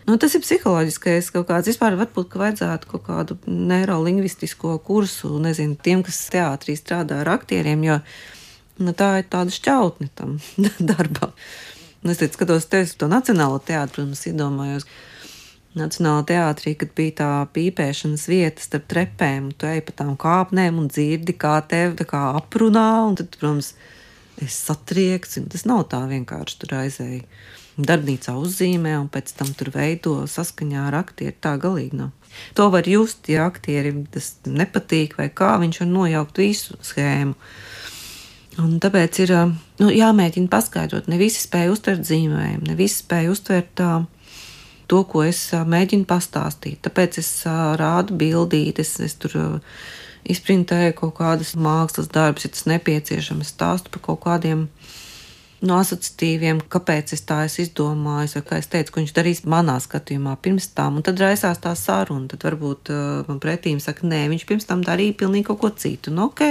Nu, 0.07 0.15
tas 0.15 0.37
ir 0.37 0.43
psiholoģiskais 0.43 1.33
kaut 1.35 1.49
kāds. 1.49 1.67
Vispār 1.67 1.97
varbūt 1.99 2.29
ka 2.31 2.39
vajadzētu 2.39 2.87
kaut 2.93 3.03
kādu 3.09 3.35
neirolingvistisko 3.43 4.77
kursu, 4.87 5.33
nezinu, 5.43 5.75
tiem, 5.83 6.03
kas 6.07 6.21
teātrī 6.31 6.77
strādā 6.79 7.19
ar 7.25 7.33
aktieriem, 7.33 7.83
jo 7.83 7.97
nu, 8.79 8.93
tā 8.95 9.17
ir 9.19 9.27
tāda 9.27 9.51
šķautne 9.51 10.07
tam 10.15 10.37
darbam. 10.93 11.35
Nu, 12.05 12.13
es 12.13 12.21
teicu, 12.21 12.37
skatos 12.37 12.69
te 12.71 12.85
uz 12.85 12.95
to 12.95 13.11
nacionālo 13.11 13.59
teātru, 13.59 14.05
protams, 14.05 14.23
iedomājos. 14.31 14.87
Nacionālajā 15.77 16.23
teātrī, 16.31 16.73
kad 16.79 16.95
bija 16.95 17.17
tā 17.19 17.29
pīpēšanas 17.53 18.23
vieta 18.31 18.63
starp 18.63 18.87
trepēm, 18.89 19.51
tu 19.59 19.67
ej 19.67 19.83
pa 19.85 19.97
tām 19.99 20.15
kāpnēm 20.17 20.79
un 20.79 20.87
dzirdi, 20.87 21.35
kā 21.35 21.57
tevi 21.67 22.07
kā 22.07 22.23
aprunā, 22.39 22.87
un 23.09 23.19
tad, 23.19 23.35
protams, 23.35 23.73
es 24.39 24.55
satriekts, 24.55 25.35
un 25.41 25.51
tas 25.51 25.67
nav 25.67 25.83
tā 25.91 25.99
vienkārši 26.07 26.59
tur 26.63 26.79
aizēju. 26.79 27.27
Darbnīcā 27.77 28.33
uzzīmē, 28.33 28.95
un 28.97 29.07
pēc 29.13 29.35
tam 29.37 29.51
tur 29.53 29.69
veido 29.75 30.15
saskaņā 30.25 30.87
ar 30.89 30.97
aktieru. 31.03 31.35
Tā 31.41 31.55
galīgi 31.61 31.99
nav. 31.99 32.11
To 32.57 32.71
var 32.73 32.89
just, 32.89 33.29
ja 33.29 33.45
aktierim 33.51 34.05
tas 34.11 34.35
nepatīk, 34.49 35.17
vai 35.19 35.29
kā 35.29 35.55
viņš 35.61 35.81
var 35.83 35.91
nojaukt 35.91 36.41
visu 36.41 36.77
schēmu. 36.81 37.37
Un 38.57 38.79
tāpēc 38.81 39.19
ir 39.21 39.33
nu, 39.77 39.91
jāmēģina 39.93 40.49
paskaidrot, 40.49 41.05
ne 41.11 41.19
visi 41.21 41.43
spēja 41.43 41.69
uztvert 41.75 42.07
zīmējumu, 42.09 42.65
ne 42.65 42.77
visi 42.79 43.03
spēja 43.03 43.29
uztvert 43.35 43.75
tādu 43.77 44.07
to, 44.87 45.03
ko 45.05 45.23
es 45.27 45.39
mēģinu 45.51 46.07
pastāstīt. 46.09 46.79
Tāpēc 46.87 47.19
es 47.21 47.29
rādu 47.79 48.17
bildītes, 48.17 48.95
es 49.03 49.17
tur 49.19 49.35
izprintēju 50.27 50.95
kaut 50.97 51.17
kādas 51.19 51.53
mākslas 51.59 52.09
darbus, 52.11 52.47
ja 52.47 52.53
tas 52.55 52.65
nepieciešams, 52.71 53.53
stāstu 53.53 53.93
par 53.93 54.03
kaut 54.09 54.23
kādiem 54.25 54.67
no 55.65 55.77
asociatīviem, 55.81 56.59
kāpēc 56.69 57.13
es 57.15 57.23
tā 57.25 57.39
esmu 57.47 57.63
izdomājis, 57.65 58.35
vai 58.37 58.43
kā 58.45 58.59
es 58.61 58.69
teicu, 58.69 58.93
ko 58.93 59.01
viņš 59.01 59.13
darīs 59.15 59.41
manā 59.49 59.77
skatījumā 59.81 60.35
pirms 60.43 60.69
tam. 60.77 60.99
Un 60.99 61.05
tad 61.05 61.21
raisās 61.21 61.61
tā 61.63 61.73
saruna. 61.77 62.29
Tad 62.33 62.45
varbūt 62.45 62.91
uh, 62.93 63.07
man 63.29 63.41
pretīm 63.43 63.81
saka, 63.83 64.05
nē, 64.05 64.27
viņš 64.33 64.45
pirms 64.49 64.69
tam 64.69 64.85
darīja 64.85 65.17
pilnīgi 65.23 65.49
kaut 65.49 65.61
ko 65.63 65.73
citu. 65.73 66.13
Nu, 66.13 66.29
ok, 66.29 66.45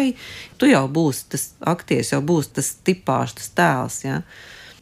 tu 0.58 0.70
jau 0.70 0.84
būsi 0.90 1.30
tas 1.36 1.48
aktieris, 1.74 2.12
jau 2.16 2.22
būsi 2.26 2.56
tas 2.58 2.72
tipāžs, 2.86 3.36
tas 3.38 3.52
tēls. 3.54 4.00
Ja? 4.08 4.20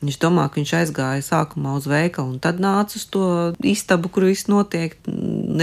Viņš 0.04 0.16
domā, 0.20 0.46
ka 0.48 0.60
viņš 0.60 0.72
aizgāja 0.78 1.24
sākumā 1.24 1.74
uz 1.78 1.88
veikalu 1.88 2.34
un 2.34 2.40
tad 2.42 2.60
nāca 2.60 2.98
uz 2.98 3.04
to 3.12 3.26
istabu, 3.64 4.10
kur 4.12 4.26
viss 4.28 4.48
notiek. 4.52 4.96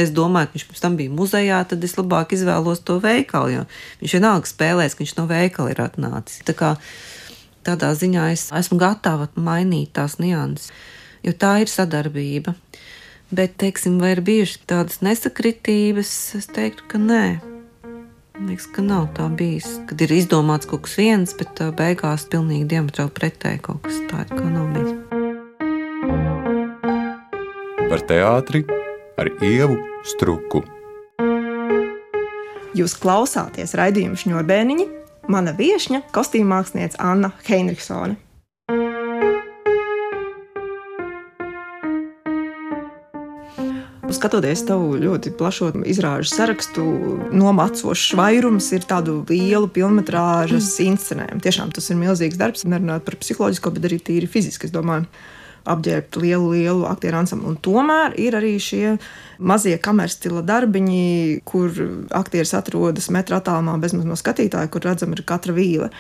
Es 0.02 0.14
domāju, 0.14 0.50
ka 0.50 0.58
viņš 0.58 0.68
pirms 0.70 0.84
tam 0.86 0.98
bija 0.98 1.14
muzejā, 1.14 1.64
tad 1.70 1.86
es 1.86 1.98
labāk 1.98 2.34
izvēlos 2.38 2.82
to 2.86 2.98
veikalu, 3.04 3.58
jo 3.58 3.66
viņš 4.02 4.16
vienalga 4.18 4.50
spēlēs, 4.50 4.96
ka 4.96 5.04
viņš 5.04 5.16
no 5.20 5.28
veikala 5.30 5.74
ir 5.74 5.84
atnācis. 5.86 6.42
Tā 6.48 6.58
kā 6.58 6.76
tādā 7.68 7.92
ziņā 7.98 8.32
es 8.34 8.48
esmu 8.56 8.80
gatava 8.82 9.30
mainīt 9.36 9.94
tās 9.98 10.18
nianses, 10.22 10.72
jo 11.26 11.34
tā 11.34 11.60
ir 11.64 11.72
sadarbība. 11.72 12.56
Bet, 13.32 13.56
teiksim, 13.62 13.96
vai 14.04 14.12
ir 14.18 14.20
bijušas 14.28 14.66
tādas 14.68 15.00
nesakritības? 15.00 16.12
Es 16.36 16.50
teiktu, 16.52 16.84
ka 16.92 17.00
nē. 17.00 17.40
Liekas, 18.42 18.66
ka 18.76 18.84
nav 18.84 19.06
tā 19.16 19.30
bijis. 19.32 19.70
Kad 19.88 20.02
ir 20.04 20.12
izdomāts 20.18 20.68
kaut 20.68 20.84
kas 20.88 20.98
viens, 21.00 21.32
bet 21.40 21.62
beigās 21.78 22.26
pilnīgi 22.28 22.68
diametrāli 22.74 23.14
pretēji 23.16 23.62
kaut 23.64 23.86
kas 23.86 24.02
tāds, 24.12 24.36
kā 24.36 24.44
nav 24.52 24.68
bijis. 24.76 24.98
Par 27.88 28.04
teātri 28.10 28.66
ar 29.16 29.32
ievu 29.40 29.80
struku. 30.12 30.66
Jūs 32.76 32.96
klausāties 33.00 33.76
raidījumu 33.80 34.20
šņurbēniņa, 34.20 35.01
mana 35.32 35.56
viesņa, 35.58 36.04
kostīmmākslinieca 36.16 37.00
Anna 37.12 37.32
Heinrichsone. 37.48 38.20
skatoties 44.22 44.62
tavu 44.68 44.98
ļoti 45.02 45.32
plašo 45.34 45.72
izrāžu 45.90 46.30
sarakstu, 46.30 46.84
nomacošs 47.34 48.12
vairums 48.20 48.68
ir 48.76 48.86
tādu 48.88 49.22
lielu 49.30 49.70
filmas 49.74 50.76
inscenējumu. 50.84 51.42
Tiešām 51.42 51.72
tas 51.74 51.90
ir 51.90 51.98
milzīgs 51.98 52.40
darbs, 52.40 52.66
nerunājot 52.70 53.08
par 53.08 53.18
psiholoģisko, 53.22 53.74
bet 53.76 53.88
arī 53.90 53.98
tīri 54.04 54.30
fiziski. 54.30 54.68
Es 54.70 54.76
domāju, 54.76 55.08
apģērbt 55.70 56.18
lielu, 56.22 56.50
lielu 56.56 56.88
aktieru 56.90 57.22
ansamblu. 57.22 57.54
Un 57.54 57.62
tomēr 57.62 58.18
ir 58.22 58.38
arī 58.40 58.56
šie 58.62 58.98
mazie 59.38 59.78
kameras 59.82 60.18
stila 60.18 60.44
darbiņi, 60.46 61.42
kur 61.46 61.76
aktieris 62.18 62.56
atrodas 62.58 63.12
metra 63.14 63.42
attālumā 63.42 63.78
bezmaz 63.82 64.08
no 64.10 64.18
skatītāja, 64.20 64.72
kur 64.72 64.86
redzama 64.88 65.18
ir 65.18 65.26
katra 65.28 65.56
vīle. 65.58 65.92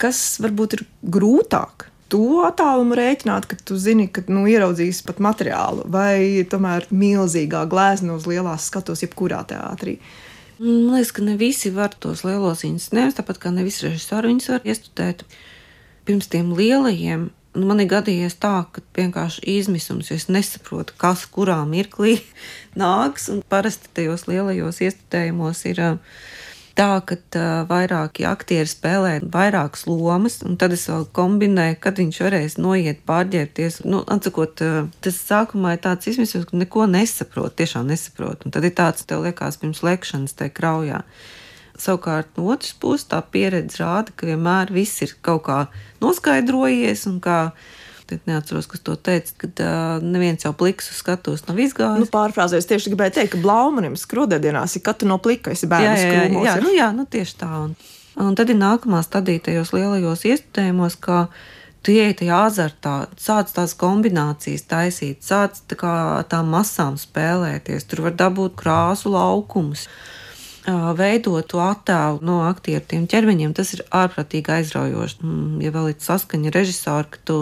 Kas 0.00 0.40
varbūt 0.44 0.78
ir 0.78 0.88
grūtāk? 1.02 1.90
to 2.12 2.44
attālumu 2.46 2.96
rēķināt, 2.98 3.48
ka 3.50 3.58
tu 3.66 3.76
zini, 3.80 4.06
ka 4.12 4.22
nu, 4.30 4.44
ieraudzīs 4.50 5.02
pat 5.06 5.18
materiālu, 5.22 5.86
vai 5.90 6.44
tomēr 6.50 6.86
milzīgā 6.94 7.64
glezna 7.70 8.14
uz 8.16 8.28
lielās 8.30 8.68
skatos, 8.70 9.02
jebkurā 9.02 9.42
teātrī. 9.50 9.96
Man 10.60 10.94
liekas, 10.94 11.12
ka 11.12 11.24
ne 11.26 11.34
visi 11.40 11.72
var 11.74 11.96
tos 12.00 12.22
lielos 12.24 12.62
instrumentus, 12.64 13.18
tāpat 13.18 13.40
kā 13.42 13.52
ne 13.52 13.66
visi 13.66 13.84
režisori 13.88 14.30
viņus 14.30 14.52
var 14.54 14.70
iestudēt. 14.70 15.26
Pirms 16.06 16.30
tiem 16.32 16.54
lielajiem 16.56 17.28
man 17.56 17.80
ir 17.82 17.90
gadījies 17.90 18.38
tā, 18.42 18.54
ka 18.72 18.82
vienkārši 18.96 19.44
izmisums, 19.56 20.10
es 20.14 20.28
nesaprotu, 20.32 20.96
kas 21.00 21.24
kurā 21.32 21.62
mirklī 21.68 22.18
nāks. 22.82 23.30
Parasti 23.52 23.92
tajos 23.96 24.26
lielajos 24.30 24.82
iestudējumos 24.84 25.62
ir 25.70 25.82
tā, 26.76 26.90
ka 27.08 27.16
vairāki 27.70 28.26
aktieri 28.28 28.68
spēlē 28.68 29.14
vairākas 29.32 29.86
lomas, 29.88 30.42
un 30.44 30.58
tad 30.60 30.76
es 30.76 30.84
vēl 30.90 31.06
kombinēju, 31.16 31.78
kad 31.80 32.02
viņš 32.02 32.20
varēs 32.26 32.58
noiet, 32.60 33.00
pārģērbties. 33.08 33.80
Nu, 33.88 34.02
atsakot, 34.04 34.60
tas 35.04 35.22
sākumā 35.30 35.76
ir 35.76 35.82
tāds 35.86 36.12
izmisums, 36.12 36.48
ka 36.50 36.60
neko 36.60 36.84
nesaprot, 36.90 37.56
tiešām 37.56 37.88
nesaprot. 37.88 38.44
Un 38.44 38.54
tad 38.54 38.68
ir 38.68 38.76
tāds, 38.76 39.08
tev 39.08 39.24
liekas, 39.24 39.60
pirms 39.62 39.82
lekšanas 39.86 40.36
tajā 40.36 40.56
kraujā. 40.60 41.02
Savukārt, 41.80 42.30
no 42.38 42.50
otras 42.54 42.72
puses, 42.80 43.08
tā 43.10 43.20
pieredze 43.20 43.82
rāda, 43.82 44.14
ka 44.16 44.28
vienmēr 44.28 44.72
viss 44.72 45.02
ir 45.04 45.16
kaut 45.24 45.44
kā 45.48 45.58
noskaidrojies 46.00 47.04
un 47.10 47.20
kā 47.24 47.40
Tad 48.06 48.22
neatceros, 48.26 48.68
kas 48.70 48.82
to 48.86 48.94
teica, 48.94 49.32
kad 49.42 49.60
uh, 49.64 50.04
neviens 50.04 50.44
jau 50.44 50.52
pliks 50.54 50.92
uz 50.92 51.00
skatuves 51.00 51.42
nav 51.48 51.58
izgājis. 51.58 52.04
Nu, 52.04 52.06
pārfrāzēs 52.06 52.68
tieši 52.70 52.92
gribēju 52.92 53.16
teikt, 53.16 53.32
ka 53.32 53.40
blaumanim 53.42 53.96
skrudēdienās 53.98 54.76
ir 54.78 54.84
katra 54.86 55.08
no 55.10 55.16
plika, 55.22 55.50
esi 55.50 55.66
bērns. 55.70 56.04
Jā, 56.04 56.12
jā, 56.12 56.28
jā, 56.30 56.44
jā, 56.46 56.54
nu, 56.62 56.70
jā 56.76 56.86
nu, 56.94 57.06
tieši 57.10 57.34
tā. 57.40 57.50
Un, 57.64 57.74
un 58.22 58.38
tad 58.38 58.52
ir 58.54 58.60
nākamā 58.60 59.02
stadija 59.02 59.42
tajos 59.48 59.74
lielajos 59.74 60.22
iestudējumos, 60.30 61.00
kā 61.02 61.24
tu 61.82 61.96
ieej 61.96 62.14
tajā 62.20 62.38
azartā, 62.46 62.94
sāc 63.18 63.50
tās 63.58 63.74
kombinācijas 63.78 64.68
taisīt, 64.70 65.26
sāc 65.26 65.58
tā 65.66 65.78
kā 65.82 65.96
tām 66.30 66.54
masām 66.54 66.94
spēlēties, 67.02 67.90
tur 67.90 68.06
var 68.06 68.14
dabūt 68.22 68.54
krāsu 68.62 69.10
laukumus. 69.18 69.88
Veidot 70.66 71.46
to 71.46 71.60
attēlu 71.62 72.18
no 72.26 72.40
aktieru 72.48 72.82
tiem 72.90 73.04
ķermeņiem, 73.06 73.52
tas 73.54 73.70
ir 73.76 73.84
ārprātīgi 73.94 74.50
aizraujoši. 74.50 75.20
Mm, 75.22 75.60
ja 75.62 75.70
vēl 75.74 75.92
ir 75.92 76.00
saskaņa 76.02 76.52
režisora, 76.54 77.06
ka 77.06 77.22
tu 77.22 77.36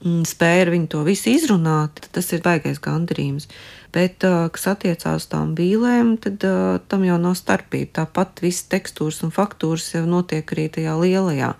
mm, 0.00 0.22
spēj 0.30 0.62
ar 0.62 0.72
viņu 0.72 0.88
to 0.94 1.02
visu 1.04 1.28
izrunāt, 1.34 2.00
tad 2.00 2.08
tas 2.16 2.32
ir 2.32 2.40
baigais 2.44 2.80
gandarījums. 2.80 3.50
Bet, 3.92 4.24
kas 4.24 4.64
attiecās 4.70 5.26
uz 5.26 5.28
tām 5.28 5.52
vīlēm, 5.58 6.14
tad 6.24 6.44
tam 6.88 7.02
jau 7.04 7.18
nav 7.20 7.36
starpība. 7.36 7.98
Tāpat 8.00 8.40
viss 8.40 8.64
tekstūras 8.72 9.20
un 9.26 9.34
faktūras 9.34 9.90
jau 9.92 10.06
notiek 10.08 10.48
arī 10.56 10.70
tajā 10.72 10.94
lielajā. 10.96 11.50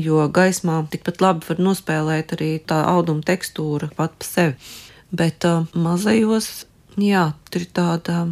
Jo 0.00 0.24
gaismā 0.32 0.78
tikpat 0.88 1.20
labi 1.20 1.44
var 1.50 1.60
nospēlēt 1.60 2.32
arī 2.38 2.54
tā 2.64 2.80
auduma 2.88 3.26
tekstūra 3.26 3.90
pat 3.98 4.16
pa 4.16 4.24
sevi. 4.24 4.72
Bet 5.12 5.44
mazajos, 5.74 6.64
jā, 6.96 7.26
tur 7.50 7.66
ir 7.66 7.72
tāda, 7.76 8.22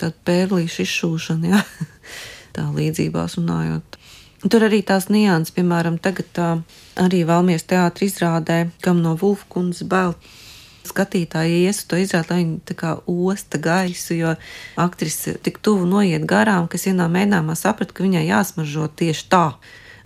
tāda 0.00 0.16
pērlīša 0.28 0.84
izšūšana, 0.86 1.54
jā, 1.54 1.62
tā 2.56 2.66
līdzībās 2.74 3.38
runājot. 3.40 4.00
Tur 4.40 4.64
arī 4.64 4.80
tās 4.86 5.10
nianses, 5.12 5.52
piemēram, 5.52 5.98
tagad 6.00 6.38
uh, 6.40 6.60
arī 7.00 7.26
Valmies 7.28 7.66
teātris 7.68 8.14
izrādē, 8.14 8.70
kam 8.80 9.02
no 9.04 9.12
Vulfkundas 9.20 9.84
bail 9.84 10.14
skatītāji 10.88 11.66
ies 11.66 11.82
uz 11.82 11.88
to 11.90 11.98
izrādi, 12.00 12.32
lai 12.32 12.38
viņi 12.40 12.56
tā 12.70 12.76
kā 12.78 12.94
osta 13.04 13.60
gaisu, 13.60 14.16
jo 14.16 14.32
aktrise 14.80 15.36
tik 15.44 15.60
tuvu 15.60 15.84
noiet 15.88 16.24
garām, 16.28 16.70
kas 16.72 16.88
vienā 16.88 17.10
mēģinājumā 17.12 17.56
saprata, 17.58 17.92
ka 17.92 18.06
viņai 18.06 18.24
jāsmaržo 18.30 18.88
tieši 19.02 19.28
tā. 19.32 19.44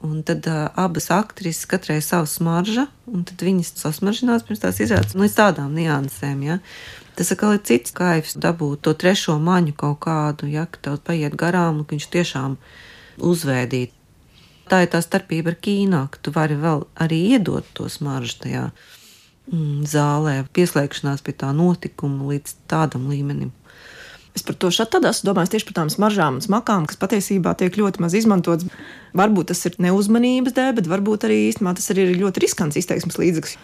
Un 0.05 0.19
tad 0.27 0.45
uh, 0.51 0.67
abas 0.77 1.07
aktrises 1.15 1.65
katrai 1.71 2.01
savu 2.05 2.27
smaržu, 2.29 2.89
un 3.09 3.23
tad 3.25 3.41
viņas 3.41 3.71
sasmaržinās 3.81 4.45
pirms 4.45 4.61
tās 4.67 4.83
izrādes 4.83 5.15
līdz 5.17 5.39
tādām 5.39 5.79
niansēm. 5.79 6.43
Ja? 6.45 6.59
Tas 7.15 7.31
atkal 7.31 7.55
ir 7.55 7.63
cits 7.63 7.95
kaifs, 7.95 8.35
dabūt 8.35 8.83
to 8.87 8.95
trešo 8.99 9.37
maņu 9.39 9.77
kaut 9.79 10.01
kādu, 10.03 10.49
ja 10.51 10.67
ka 10.67 10.81
tev 10.83 10.99
paiet 11.07 11.37
garām, 11.39 11.83
un 11.83 11.89
viņš 11.91 12.09
tiešām 12.11 12.57
uzvēdīt. 13.23 13.93
Tā 14.71 14.83
ir 14.83 14.91
tā 14.91 14.99
starpība 15.05 15.53
ar 15.53 15.59
kīnā, 15.63 16.01
ka 16.11 16.19
tu 16.25 16.33
vari 16.35 16.57
vēl 16.59 16.87
arī 17.05 17.21
iedot 17.37 17.67
to 17.77 17.87
smaržu 17.93 18.41
tajā 18.43 18.65
mm, 19.53 19.85
zālē, 19.87 20.41
pieslēgšanās 20.57 21.23
pie 21.23 21.37
tā 21.39 21.53
notikuma 21.55 22.33
līdz 22.33 22.57
tādam 22.73 23.07
līmenim. 23.13 23.53
Es 24.35 24.43
par 24.43 24.57
to 24.59 24.73
šādi 24.75 24.99
domāju 25.23 25.53
tieši 25.53 25.69
par 25.69 25.77
tām 25.79 25.93
smaržām 25.95 26.41
un 26.41 26.43
smakām, 26.43 26.89
kas 26.91 26.99
patiesībā 26.99 27.53
tiek 27.61 27.77
ļoti 27.79 28.03
maz 28.03 28.17
izmantotas. 28.19 28.67
Varbūt 29.15 29.53
tas 29.53 29.63
ir 29.69 29.79
neuzmanības 29.79 30.57
dēļ, 30.57 30.73
bet 30.81 30.91
varbūt 30.91 31.29
arī 31.29 31.45
īstenībā 31.53 31.77
tas 31.79 31.93
arī 31.95 32.09
ir 32.09 32.19
ļoti 32.25 32.43
riskants 32.43 32.81
izteiksmes 32.81 33.21
līdzeklis 33.21 33.55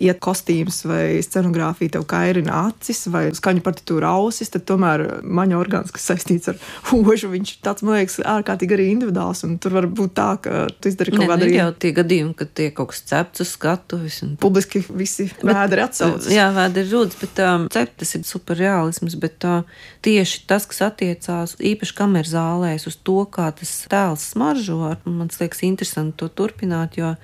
ja 0.00 0.14
kostīms 0.14 0.82
vai 0.88 1.04
scenogrāfija 1.24 1.96
tev 1.96 2.06
kairina 2.10 2.66
acis 2.68 3.04
vai 3.12 3.24
skaņu 3.34 3.62
partitūra 3.64 4.12
ausis, 4.18 4.50
tad 4.52 4.64
tomēr 4.68 5.04
maņa 5.22 5.58
orgāns, 5.58 5.92
kas 5.94 6.06
saistīts 6.10 6.50
ar 6.52 6.60
ožu, 6.96 7.30
viņš 7.32 7.54
tāds, 7.64 7.84
man 7.86 7.98
liekas, 7.98 8.18
ārkārtīgi 8.34 8.76
arī 8.76 8.88
individuāls. 8.92 9.44
Un 9.46 9.58
tur 9.62 9.76
var 9.78 9.88
būt 9.90 10.14
tā, 10.16 10.28
ka 10.42 10.64
tu 10.72 10.92
izdari 10.92 11.14
kaut 11.14 11.28
kādu 11.30 11.48
arī. 11.48 11.58
Jau 11.58 11.68
tie 11.84 11.92
gadījumi, 11.96 12.34
kad 12.38 12.52
tiek 12.56 12.74
kaut 12.76 12.92
kas 12.92 13.04
cepts 13.10 13.44
uz 13.44 13.52
skatuves. 13.56 14.20
Un... 14.26 14.34
Publiski 14.42 14.82
visi 14.88 15.28
vēderi 15.42 15.86
atsaucas. 15.86 16.30
Jā, 16.32 16.48
vēderi 16.56 16.92
rūdas, 16.92 17.18
bet 17.20 17.42
um, 17.44 17.68
ceptas 17.72 18.16
ir 18.18 18.26
superreālisms, 18.28 19.18
bet 19.22 19.48
uh, 19.48 19.82
tieši 20.04 20.44
tas, 20.50 20.66
kas 20.70 20.84
attiecās 20.88 21.56
īpaši 21.60 21.96
kameras 21.98 22.32
zālēs 22.34 22.88
uz 22.90 22.98
to, 23.04 23.22
kā 23.32 23.50
tas 23.56 23.72
tēls 23.90 24.32
smaržo, 24.32 24.94
man 25.06 25.32
liekas 25.32 25.64
interesanti 25.66 26.22
to 26.22 26.30
turpināt, 26.32 26.98
jo 27.00 27.14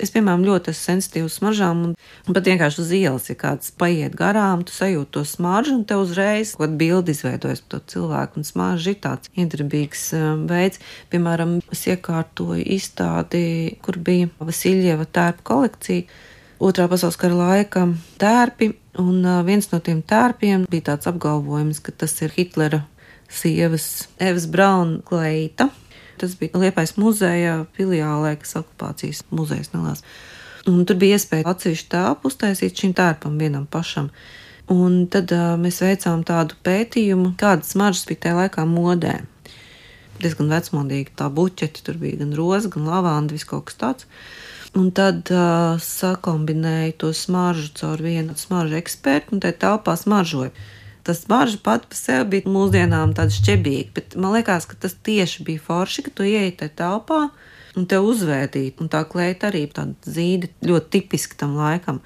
Es, 0.00 0.12
piemēram, 0.14 0.44
ļoti 0.46 0.72
esmu 0.72 0.86
sensitīvs 0.86 1.36
smaržām, 1.40 1.82
un, 1.90 1.94
pat 2.32 2.48
vienkārši 2.48 2.80
uz 2.82 2.92
ielas, 2.96 3.28
ja 3.30 3.36
kāds 3.38 3.72
paiet 3.76 4.16
garām, 4.16 4.64
tu 4.64 4.72
sajūti 4.72 5.12
to 5.16 5.24
smaržu, 5.28 5.76
un 5.76 5.84
te 5.88 5.98
uzreiz 6.00 6.54
kaut 6.54 6.64
kāda 6.64 6.78
bilde 6.80 7.14
izveidojas 7.14 7.60
par 7.64 7.74
to 7.74 7.80
cilvēku, 7.94 8.40
un 8.40 8.48
smarža 8.48 8.94
ir 8.94 9.00
tāds 9.04 9.32
iedarbīgs 9.36 10.04
um, 10.18 10.46
veids. 10.50 10.80
Piemēram, 11.12 11.58
es 11.74 11.84
iekārtoju 11.92 12.64
izstādi, 12.76 13.44
kur 13.84 14.00
bija 14.00 14.30
Vasiljeva 14.40 15.04
tērpa 15.04 15.44
kolekcija. 15.52 16.08
Otrā 16.60 16.88
pasaules 16.92 17.16
kara 17.20 17.36
laika 17.36 17.86
tērpi, 18.20 18.72
un 19.00 19.20
uh, 19.24 19.42
viens 19.46 19.68
no 19.72 19.80
tiem 19.84 20.00
tērpiem 20.04 20.66
bija 20.70 20.92
tāds 20.92 21.08
apgalvojums, 21.08 21.80
ka 21.84 21.92
tas 22.04 22.16
ir 22.24 22.32
Hitlera 22.36 22.84
sievas 23.30 24.08
Evas 24.18 24.48
Brauna 24.50 25.00
kleita 25.06 25.70
Tas 26.20 26.34
bija 26.36 26.60
Liepais 26.60 26.98
muzeja 27.00 27.62
filiālē, 27.78 28.34
kas 28.42 28.58
okupācijas 28.60 29.22
muzejs 29.32 29.72
nelās. 29.72 30.04
Un 30.68 30.82
tur 30.84 30.98
bija 31.00 31.16
iespēja 31.16 31.48
atsevišķu 31.48 31.88
tāpu 31.94 32.28
uztaisīt 32.28 32.76
šim 32.76 32.92
tērpam 32.96 33.38
vienam 33.40 33.64
pašam. 33.64 34.10
Un 34.70 35.06
tad 35.10 35.32
uh, 35.32 35.54
mēs 35.58 35.80
veicām 35.80 36.20
tādu 36.28 36.58
pētījumu, 36.66 37.32
kādas 37.40 37.72
smaržas 37.72 38.04
bija 38.10 38.26
tajā 38.26 38.36
laikā 38.42 38.66
modē. 38.68 39.14
Diezgan 40.20 40.52
vecmodīgi 40.52 41.16
tā 41.16 41.30
buķeti, 41.32 41.86
tur 41.86 41.96
bija 42.02 42.20
gan 42.20 42.36
roza, 42.36 42.68
gan 42.74 42.90
lavanda, 42.90 43.32
viss 43.32 43.48
kaut 43.48 43.70
kas 43.70 43.80
tāds. 43.80 44.10
Un 44.76 44.92
tad 44.94 45.32
uh, 45.32 45.80
sakombinēju 45.82 46.98
to 47.00 47.14
smaržu 47.16 47.72
caur 47.80 48.04
vienu 48.04 48.36
smaržu 48.38 48.76
ekspertu, 48.78 49.34
un 49.34 49.42
tajā 49.42 49.56
telpā 49.64 49.96
smaržoju 49.98 50.52
tas 51.06 51.22
marža 51.30 51.60
pat 51.64 51.86
par 51.90 51.98
sevi 51.98 52.26
bija 52.36 52.50
mūsdienām 52.50 53.14
tāda 53.16 53.34
šķebīga, 53.34 53.92
bet 53.96 54.16
man 54.20 54.36
liekas, 54.36 54.66
ka 54.70 54.78
tas 54.80 54.96
tieši 55.06 55.46
bija 55.46 55.62
forši, 55.64 56.06
ka 56.06 56.14
tu 56.14 56.26
ieej 56.28 56.52
tajā 56.60 56.74
telpā 56.80 57.22
un 57.78 57.86
te 57.90 58.00
uzvērtīt, 58.02 58.82
un 58.82 58.90
tā 58.92 59.04
kleita 59.08 59.50
arī 59.50 59.64
tāda 59.70 60.14
zīde 60.16 60.50
ļoti 60.66 60.92
tipiski 60.96 61.38
tam 61.40 61.56
laikam. 61.60 62.02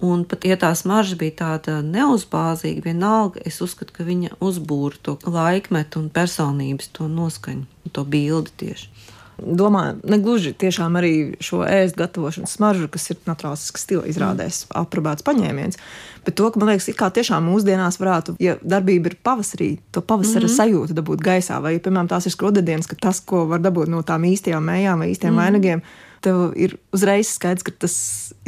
Un 0.00 0.24
pat 0.24 0.46
ja 0.48 0.56
tā 0.56 0.70
smarža 0.72 1.18
bija 1.20 1.36
tāda 1.42 1.78
neuzbāzīga, 1.84 2.86
vienalga 2.86 3.42
es 3.44 3.60
uzskatu, 3.60 3.92
ka 3.98 4.06
viņa 4.08 4.38
uzbūra 4.40 4.96
to 5.04 5.18
laikmetu 5.28 6.00
un 6.00 6.08
personības, 6.08 6.88
to 6.96 7.08
noskaņu, 7.12 7.66
to 7.92 8.06
bildi 8.08 8.54
tieši 8.64 9.18
domāju, 9.40 9.98
ne 10.10 10.18
gluži 10.22 10.52
tiešām 10.56 10.96
arī 11.00 11.12
šo 11.42 11.62
ēst 11.66 11.98
gatavošanas 11.98 12.56
smaržu, 12.58 12.88
kas 12.92 13.10
ir 13.12 13.20
naturālisks 13.26 13.86
stila 13.86 14.04
izrādēs, 14.10 14.64
mm. 14.66 14.76
aprobēts 14.82 15.26
paņēmiens. 15.26 15.80
Bet 16.26 16.36
to, 16.36 16.50
ka 16.52 16.60
man 16.60 16.72
liekas, 16.72 16.90
kā 16.98 17.08
tiešām 17.16 17.46
mūsdienās 17.48 17.96
varētu, 18.00 18.36
ja 18.42 18.58
darbība 18.60 19.12
ir 19.12 19.16
pavasarī, 19.24 19.70
to 19.94 20.02
pavasara 20.04 20.44
mm 20.44 20.50
-hmm. 20.50 20.56
sajūtu 20.60 20.98
dabūt 20.98 21.24
gaisā, 21.24 21.62
vai, 21.62 21.78
piemēram, 21.78 22.08
tās 22.08 22.26
ir 22.26 22.32
skrodedienas, 22.32 22.86
ka 22.86 22.96
tas, 23.00 23.20
ko 23.20 23.46
var 23.46 23.60
dabūt 23.60 23.88
no 23.88 24.02
tām 24.02 24.28
īstajām 24.28 24.64
mējām 24.64 24.98
vai 24.98 25.10
īstiem 25.10 25.32
mm. 25.32 25.42
vainagiem, 25.42 25.82
tev 26.20 26.52
ir 26.56 26.76
uzreiz 26.92 27.32
skaidrs, 27.32 27.64
ka 27.64 27.72
tas 27.84 27.96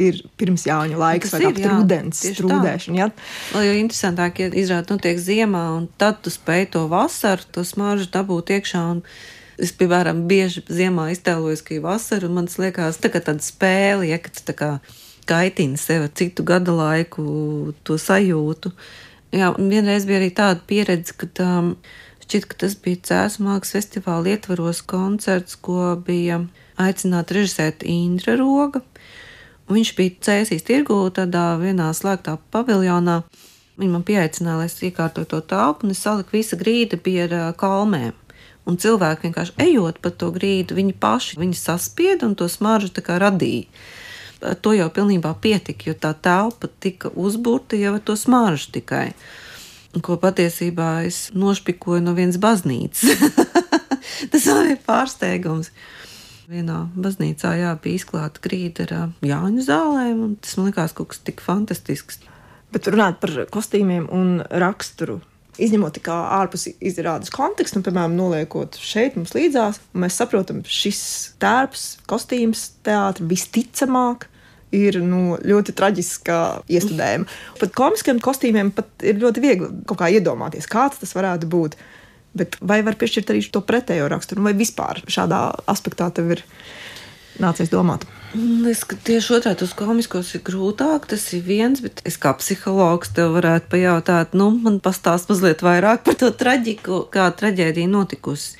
ir 0.01 0.21
pirms 0.37 0.65
jauņa 0.67 0.97
laiks, 0.99 1.31
tas 1.33 1.41
vai 1.41 1.51
ir 1.51 1.69
rudens 1.71 2.21
strūdēšana. 2.21 2.97
Ja? 2.97 3.09
Vēl 3.53 3.67
jau 3.67 3.77
interesantāk, 3.81 4.41
ja 4.43 4.49
izrāda 4.53 4.93
notiek 4.93 5.17
ziemā, 5.17 5.63
un 5.77 5.87
tad 5.97 6.21
tu 6.21 6.33
spēj 6.33 6.69
to 6.75 6.85
vasaru, 6.91 7.47
to 7.51 7.65
smaržu 7.67 8.09
dabūt 8.13 8.53
iekšā. 8.57 8.83
Un 8.95 9.01
Es, 9.61 9.71
piemēram, 9.77 10.23
bieži 10.29 10.63
ziemā 10.65 11.11
iztēlojos, 11.13 11.61
ka 11.65 11.75
ir 11.75 11.83
vasara, 11.83 12.25
un 12.25 12.39
man 12.39 12.47
liekas, 12.49 12.97
tā 13.01 13.11
kā 13.13 13.21
tāda 13.21 13.43
spēle, 13.45 14.07
ja 14.09 14.17
tu 14.23 14.41
tā 14.47 14.55
kā 14.57 14.69
kaitini 15.29 15.77
sev 15.77 16.07
ar 16.07 16.13
citu 16.17 16.45
gada 16.47 16.73
laiku, 16.73 17.73
to 17.85 17.99
sajūtu. 18.01 18.73
Jā, 19.33 19.51
un 19.53 19.69
vienreiz 19.69 20.07
bija 20.09 20.19
arī 20.21 20.31
tāda 20.33 20.61
pieredze, 20.69 21.13
ka 21.17 21.29
um, 21.45 21.75
šķiet, 22.25 22.47
ka 22.49 22.59
tas 22.65 22.75
bija 22.81 23.01
Cēlus 23.09 23.39
mākslas 23.41 23.77
festivāla 23.77 24.33
ietvaros 24.33 24.81
koncerts, 24.89 25.57
ko 25.57 25.93
bija 26.05 26.43
aicināta 26.81 27.37
režisēt 27.37 27.85
Indra 27.85 28.37
Roga. 28.39 28.83
Viņš 29.71 29.93
bija 29.97 30.17
cēsīs 30.27 30.65
tirgu 30.67 30.97
tādā 31.15 31.53
vienā 31.61 31.91
slēgtā 31.95 32.35
paviljonā. 32.53 33.21
Viņa 33.79 33.93
man 33.93 34.03
pieaicināja, 34.05 34.59
lai 34.59 34.67
es 34.69 34.81
iekārtoju 34.85 35.29
to 35.31 35.39
telpu, 35.49 35.87
un 35.87 35.95
es 35.95 36.03
saliku 36.03 36.35
visa 36.35 36.59
grīda 36.59 36.99
bija 37.01 37.25
ar 37.29 37.37
uh, 37.39 37.47
kalmēm. 37.57 38.13
Un 38.63 38.77
cilvēki 38.79 39.27
vienkārši 39.27 39.57
ejot 39.59 39.99
pa 40.03 40.11
to 40.15 40.29
grīdu, 40.31 40.77
viņi 40.77 40.95
paši 40.99 41.39
viņi 41.41 41.57
saspieda 41.59 42.29
un 42.29 42.35
to 42.39 42.47
smaržu 42.47 42.91
radīja. 42.95 43.67
To 44.63 44.73
jau 44.75 44.89
pilnībā 44.91 45.33
pietika, 45.39 45.87
jo 45.87 45.95
tā 45.95 46.13
telpa 46.13 46.67
tika 46.79 47.09
uzbūrta 47.09 47.79
jau 47.79 47.93
ar 47.95 48.03
to 48.03 48.15
smaržu 48.19 48.71
tikai. 48.75 49.13
Ko 50.03 50.17
patiesībā 50.17 51.05
es 51.07 51.29
nošpikoju 51.35 52.01
no 52.03 52.15
vienas 52.17 52.39
baznīcas. 52.41 53.03
Tas 54.31 54.47
man 54.47 54.71
ir 54.71 54.79
pārsteigums. 54.83 55.71
Vienā 56.49 56.89
baznīcā 56.95 57.53
jā, 57.55 57.71
bija 57.79 58.01
izklāta 58.01 58.41
grīda 58.43 58.87
ar 58.87 59.13
Jāņu 59.23 59.63
zālēm, 59.63 60.23
un 60.25 60.33
tas 60.43 60.57
man 60.59 60.67
likās 60.67 60.91
kaut 60.95 61.13
kas 61.13 61.21
tik 61.23 61.39
fantastisks. 61.39 62.19
Bet 62.73 62.89
runāt 62.91 63.21
par 63.23 63.45
kostīmiem 63.53 64.09
un 64.11 64.41
raksturu 64.51 65.21
izņemot 65.61 65.97
tikai 65.97 66.15
ārpus 66.39 66.67
izrādes 66.81 67.31
kontekstu, 67.33 67.79
un, 67.79 67.85
piemēram, 67.85 68.15
noliekot 68.17 68.77
šeit 68.81 69.17
mums 69.17 69.35
līdzās, 69.35 69.79
mēs 69.97 70.17
saprotam, 70.19 70.63
šis 70.65 71.01
tērps, 71.41 71.87
kostīms, 72.09 72.71
teātris 72.85 73.29
visticamāk. 73.29 74.29
Ir 74.73 74.95
nu, 75.05 75.35
ļoti 75.37 75.75
traģiska 75.77 76.35
iestudējuma. 76.65 77.27
Pat 77.59 77.75
komiskiem 77.77 78.17
kostīmiem 78.25 78.71
pat 78.73 79.03
ir 79.05 79.19
ļoti 79.21 79.43
viegli 79.43 79.67
kaut 79.85 79.99
kā 79.99 80.07
iedomāties, 80.09 80.65
kāds 80.65 80.97
tas 80.97 81.13
varētu 81.13 81.45
būt. 81.45 81.77
Bet 82.33 82.57
vai 82.57 82.79
var 82.81 82.97
piešķirt 82.97 83.29
arī 83.29 83.43
to 83.53 83.61
pretējo 83.61 84.07
raksturu, 84.09 84.47
vai 84.47 84.55
vispār 84.57 85.03
šādā 85.05 85.43
aspektā 85.69 86.09
tev 86.17 86.33
ir 86.33 86.41
nācies 87.37 87.69
domāt? 87.69 88.07
Mm, 88.33 88.65
Es 88.71 88.79
tieši 88.81 89.35
otrādi 89.35 89.61
uz 89.67 89.75
komiskos 89.77 90.31
ir 90.33 90.41
grūtāk, 90.41 91.05
tas 91.11 91.21
ir 91.37 91.43
viens, 91.45 91.83
bet 91.85 91.99
es 92.09 92.15
kā 92.17 92.31
psihologs 92.33 93.11
tev 93.13 93.35
varētu 93.35 93.69
pajautāt, 93.69 94.31
nu, 94.33 94.47
man 94.63 94.79
pastāst 94.81 95.29
mazliet 95.29 95.61
vairāk 95.61 96.01
par 96.07 96.17
to 96.17 96.31
traģiku, 96.33 97.03
kā 97.13 97.27
traģēdija 97.29 97.91
notikusi. 97.91 98.55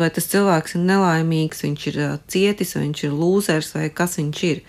Vai 0.00 0.08
tas 0.14 0.30
cilvēks 0.32 0.78
ir 0.78 0.86
nelaimīgs, 0.88 1.60
viņš 1.66 1.84
ir 1.90 1.98
cietis, 2.32 2.72
vai 2.76 2.86
viņš 2.86 3.02
ir 3.04 3.18
lūzers, 3.18 3.68
vai 3.76 3.90
kas 3.92 4.16
viņš 4.16 4.42
ir. 4.48 4.62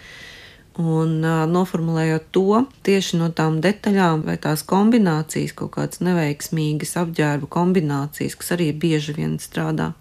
Un 0.82 1.16
uh, 1.22 1.46
noformulējot 1.48 2.28
to 2.36 2.64
tieši 2.84 3.22
no 3.22 3.30
tām 3.30 3.62
detaļām, 3.64 4.26
vai 4.28 4.36
tās 4.42 4.66
kombinācijas, 4.68 5.54
kaut 5.56 5.76
kādas 5.78 6.02
neveiksmīgas 6.04 6.98
apģērba 7.00 7.48
kombinācijas, 7.48 8.36
kas 8.36 8.58
arī 8.58 8.74
bieži 8.74 9.16
vien 9.22 9.38
strādā, 9.40 9.94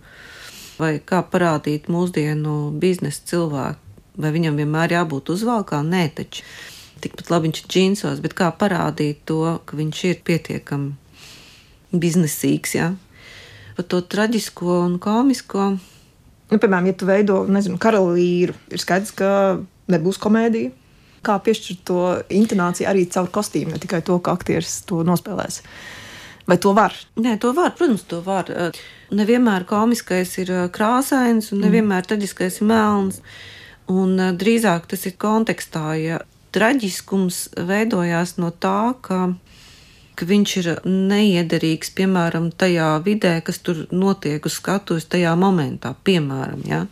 vai 0.81 0.97
kā 0.99 1.21
parādīt 1.23 1.93
mūsdienu 1.93 2.73
biznesa 2.81 3.29
cilvēku, 3.35 3.92
vai 4.21 4.33
viņam 4.35 4.59
vienmēr 4.61 4.97
jābūt 4.99 5.33
uzvalkā, 5.35 5.81
nē, 5.87 6.05
taču 6.17 6.45
tikpat 7.03 7.33
labi 7.33 7.49
viņš 7.49 7.63
ir 7.63 7.71
džinsos, 7.75 8.21
bet 8.25 8.37
kā 8.39 8.51
parādīt 8.55 9.25
to, 9.29 9.41
ka 9.67 9.79
viņš 9.79 10.03
ir 10.11 10.21
pietiekami 10.27 10.93
biznesīgs, 11.93 12.77
jā. 12.79 12.93
Par 13.77 13.89
to 13.89 14.03
traģisko 14.05 14.77
un 14.85 14.99
komisko. 15.03 15.73
Nu, 16.53 16.61
piemēram, 16.61 16.91
ja 16.91 16.97
tu 16.99 17.09
veido, 17.09 17.43
nezinu, 17.49 17.79
karavīru, 17.81 18.55
ir 18.73 18.83
skaidrs, 18.83 19.15
ka 19.17 19.33
nebūs 19.93 20.21
komēdija. 20.23 20.75
Kā 21.23 21.37
piešķirt 21.39 21.83
to 21.87 21.99
intonāciju 22.35 22.89
arī 22.91 23.07
caur 23.15 23.29
kostīmu, 23.33 23.73
ne 23.73 23.83
tikai 23.83 24.03
to, 24.05 24.19
ka 24.19 24.35
aktieris 24.35 24.81
to 24.89 25.05
nospēlēs. 25.07 25.61
Vai 26.51 26.57
to 26.59 26.73
var? 26.75 26.97
Nē, 27.23 27.37
to 27.41 27.53
var, 27.55 27.71
protams, 27.79 28.03
to 28.11 28.19
var. 28.27 28.51
Nevienmēr 29.15 29.65
komiskais 29.69 30.35
ir 30.43 30.51
ā, 30.51 30.65
krāsains, 30.75 31.53
un 31.55 31.63
nevienmēr 31.63 32.09
traģiskais 32.09 32.59
ir 32.59 32.69
melns. 32.69 33.23
Un 33.91 34.15
ā, 34.21 34.31
drīzāk 34.39 34.87
tas 34.91 35.07
ir 35.09 35.17
kontekstā, 35.21 35.87
ja 35.99 36.21
traģiskums 36.53 37.49
veidojās 37.57 38.37
no 38.39 38.53
tā, 38.53 38.95
ka, 39.03 39.35
ka 40.15 40.29
viņš 40.29 40.57
ir 40.61 40.69
neiederīgs, 40.87 41.95
piemēram, 41.97 42.51
tajā 42.53 42.95
vidē, 43.05 43.39
kas 43.45 43.63
tur 43.65 43.87
notiek 43.91 44.45
uz 44.47 44.59
skatuves, 44.61 45.09
tajā 45.11 45.33
momentā, 45.39 45.95
piemēram. 46.05 46.67
Ja? 46.69 46.83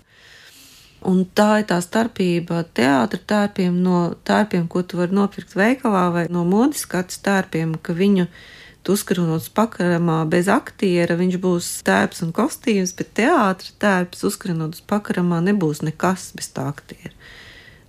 Un 1.07 1.23
tā 1.25 1.61
ir 1.61 1.69
tā 1.69 1.79
starpība 1.85 2.65
teātris 2.77 3.25
tērpiem 3.29 3.77
no 3.85 4.11
tērpiem, 4.25 4.67
ko 4.69 4.83
tu 4.83 5.01
vari 5.01 5.17
nopirkt 5.17 5.55
veikalā, 5.57 6.09
vai 6.13 6.25
no 6.33 6.45
modes 6.49 6.85
skats 6.85 7.23
tērpiem, 7.25 7.79
ka 7.81 7.97
viņu 7.97 8.27
tu 8.27 8.60
uzkarot 8.89 9.51
pakaramā 9.57 10.23
bez 10.31 10.49
aktiera, 10.49 11.19
viņš 11.19 11.37
būs 11.43 11.69
tērps 11.85 12.25
un 12.25 12.33
kostīms, 12.37 12.95
bet 12.97 13.13
teātris 13.19 13.75
tērps 13.83 14.25
uzkarot 14.25 14.81
pakaramā 14.91 15.43
nebūs 15.45 15.85
nekas 15.85 16.31
bez 16.37 16.49
tā 16.55 16.71
aktiera. 16.71 17.13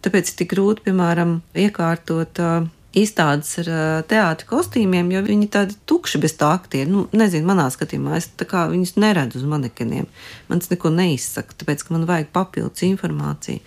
Tāpēc 0.01 0.31
ir 0.31 0.37
tik 0.41 0.51
grūti, 0.55 0.87
piemēram, 0.89 1.39
iekārtot 1.53 2.41
uh, 2.41 2.65
izstādes 2.97 3.53
ar 3.61 3.69
teātris 4.09 4.49
kostīmiem, 4.49 5.11
jo 5.13 5.21
viņi 5.23 5.47
tādi 5.53 5.77
tukši 5.87 6.19
bez 6.23 6.35
tā 6.39 6.51
aktiera. 6.57 6.89
Nu, 6.91 7.05
nezinu, 7.15 7.47
manā 7.47 7.69
skatījumā 7.71 8.17
es 8.19 8.27
viņus 8.35 8.97
neredzu 8.99 9.39
uz 9.39 9.47
manekeniem. 9.47 10.09
Man 10.49 10.63
tas 10.63 10.73
neko 10.73 10.91
neizsaka, 10.95 11.55
tāpēc, 11.61 11.85
ka 11.85 11.95
man 11.95 12.07
vajag 12.09 12.31
papildus 12.35 12.83
informāciju. 12.87 13.63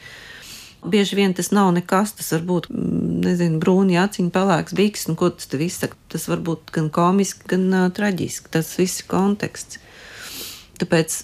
Bieži 0.84 1.16
vien 1.16 1.32
tas 1.36 1.48
nav 1.54 1.70
nekas, 1.76 2.12
tas 2.18 2.30
var 2.34 2.42
būt, 2.48 2.68
mm, 2.70 3.20
nezinu, 3.24 3.60
brūni 3.62 3.96
aciņi, 4.00 4.32
pelēks 4.34 4.76
bikses, 4.76 5.08
un 5.08 5.18
ko 5.20 5.30
tas 5.32 5.48
te 5.48 5.60
viss 5.60 5.80
saka. 5.80 5.96
Tas 6.12 6.26
var 6.28 6.42
būt 6.44 6.72
gan 6.74 6.90
komiski, 6.92 7.46
gan 7.54 7.68
uh, 7.72 7.86
traģiski. 7.94 8.52
Tas 8.52 8.74
viss 8.78 9.00
ir 9.00 9.08
konteksts. 9.08 9.80
Tāpēc, 10.80 11.16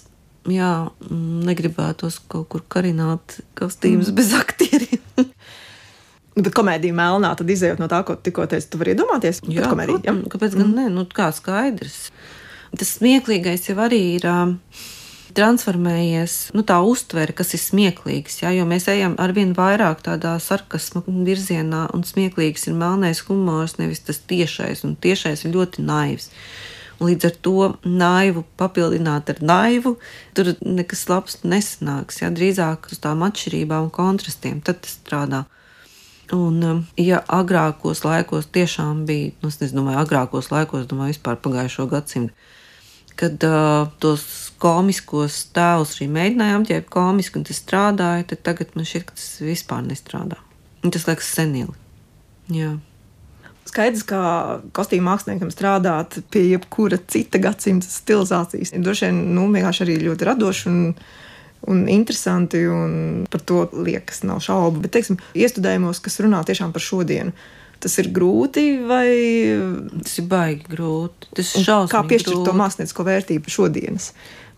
jā, 0.49 0.71
mm, 1.07 1.43
negribētos 1.49 2.21
kaut 2.31 2.49
kur 2.53 2.65
karināt 2.71 3.39
kostīmus 3.59 4.09
mm. 4.11 4.17
bez 4.21 4.33
aktieriem. 4.39 5.05
Nu, 6.31 6.45
Bet 6.45 6.53
komēdija 6.55 6.95
melnā, 6.95 7.33
tad 7.35 7.49
izējot 7.51 7.81
no 7.81 7.89
tā, 7.91 7.97
ko 8.07 8.13
tikko 8.15 8.45
teicu, 8.47 8.69
tu 8.71 8.79
vari 8.79 8.93
iedomāties 8.93 9.41
par 9.43 9.65
komēdiju. 9.73 9.97
ja? 9.99 10.13
protams, 10.13 10.29
kāpēc 10.31 10.53
gan 10.61 10.69
ne? 10.77 10.85
Nu, 10.87 11.03
kā 11.11 11.25
skaidrs. 11.35 11.97
Tas 12.71 12.93
smieklīgais 12.95 13.67
jau 13.67 13.75
arī 13.83 13.99
ir. 14.13 14.29
ā, 14.31 14.37
Transformējies 15.37 16.35
nu, 16.57 16.63
tā 16.67 16.79
uztvere, 16.85 17.35
kas 17.37 17.53
ir 17.55 17.61
smieklīgs. 17.61 18.41
Ja, 18.41 18.51
jo 18.55 18.65
mēs 18.69 18.87
ejam 18.91 19.15
ar 19.21 19.33
vien 19.37 19.53
vairāk 19.57 20.03
tādā 20.05 20.33
sarkasma 20.41 21.03
virzienā, 21.07 21.85
un 21.95 22.05
smieklīgs 22.07 22.67
ir 22.69 22.77
melnais 22.79 23.23
humors, 23.27 23.77
nevis 23.79 24.03
tas 24.07 24.21
tiešais. 24.31 24.83
Un 24.87 24.97
tiešais 24.99 25.45
ir 25.45 25.55
ļoti 25.55 25.85
naivs. 25.85 26.31
Un 27.01 27.09
līdz 27.09 27.29
ar 27.29 27.37
to 27.45 27.69
naivu 27.87 28.43
papildināt 28.61 29.31
ar 29.33 29.41
naivu, 29.41 29.95
tur 30.37 30.53
nekas 30.61 31.07
labs 31.09 31.39
nesanāks. 31.41 32.21
Ja, 32.21 32.29
drīzāk 32.33 32.91
uz 32.93 33.01
tām 33.01 33.25
atšķirībām 33.25 33.87
un 33.87 33.95
kontrastiem 33.95 34.61
tad 34.61 34.83
tas 34.85 34.99
strādā. 34.99 35.45
Un, 36.31 36.61
um, 36.63 36.85
ja 36.95 37.19
agrākos 37.27 38.05
laikos 38.05 38.47
tiešām 38.55 39.03
bija, 39.07 39.33
nu, 39.41 39.49
es 39.51 39.59
nezinu, 39.59 39.83
agrākos 39.99 40.47
laikos, 40.53 40.85
domāju, 40.87 41.17
vispār 41.17 41.41
pagājušo 41.43 41.89
gadsimtu, 41.91 42.31
kad 43.19 43.43
uh, 43.43 43.89
tos 43.99 44.50
komiskos 44.61 45.47
tēlus 45.55 45.95
arī 45.97 46.07
mēģināja 46.13 46.59
apģērbt 46.59 46.93
komiski, 46.93 47.39
un 47.39 47.47
tas 47.47 47.59
strādāja, 47.61 48.27
tad 48.31 48.43
tagad 48.45 48.75
man 48.77 48.87
šķiet, 48.87 49.07
ka 49.09 49.17
tas 49.17 49.27
vispār 49.41 49.83
nestrādā. 49.87 50.37
Un 50.85 50.93
tas 50.93 51.07
liekas 51.09 51.29
senili. 51.33 51.73
Jā. 52.51 52.75
Skaidrs, 53.69 54.03
ka 54.03 54.21
kostīm 54.75 55.05
māksliniekam 55.07 55.51
strādāt 55.53 56.17
pie 56.33 56.43
jebkura 56.49 56.97
cita 57.11 57.39
gadsimta 57.41 57.87
stilizācijas 57.87 58.73
ir 58.73 58.83
droši 58.83 59.07
vien 59.07 59.19
nu, 59.37 59.45
arī 59.53 59.95
ļoti 60.01 60.27
radoši 60.27 60.67
un, 60.71 60.79
un 61.71 61.83
interesanti. 61.89 62.65
Un 62.67 63.25
par 63.31 63.45
to 63.47 63.63
liekas, 63.71 64.25
nav 64.27 64.41
šaubu. 64.43 64.83
Bet, 64.83 64.95
teiksim, 64.97 65.21
iestudējumos, 65.37 66.01
kas 66.03 66.19
runā 66.25 66.41
tiešām 66.47 66.73
par 66.75 66.83
šodienu, 66.83 67.31
tas 67.81 67.97
ir 68.01 68.11
grūti 68.13 68.65
vai 68.87 69.09
Tas 70.03 70.19
ir 70.21 70.29
baigi 70.31 70.69
grūti. 70.71 71.31
Tas 71.37 71.55
ir 71.57 71.65
šausmīgi. 71.67 71.91
kā 71.93 72.03
piešķirt 72.11 72.45
to 72.47 72.55
māksliniecisko 72.61 73.07
vērtību 73.07 73.53
šodienas 73.53 74.11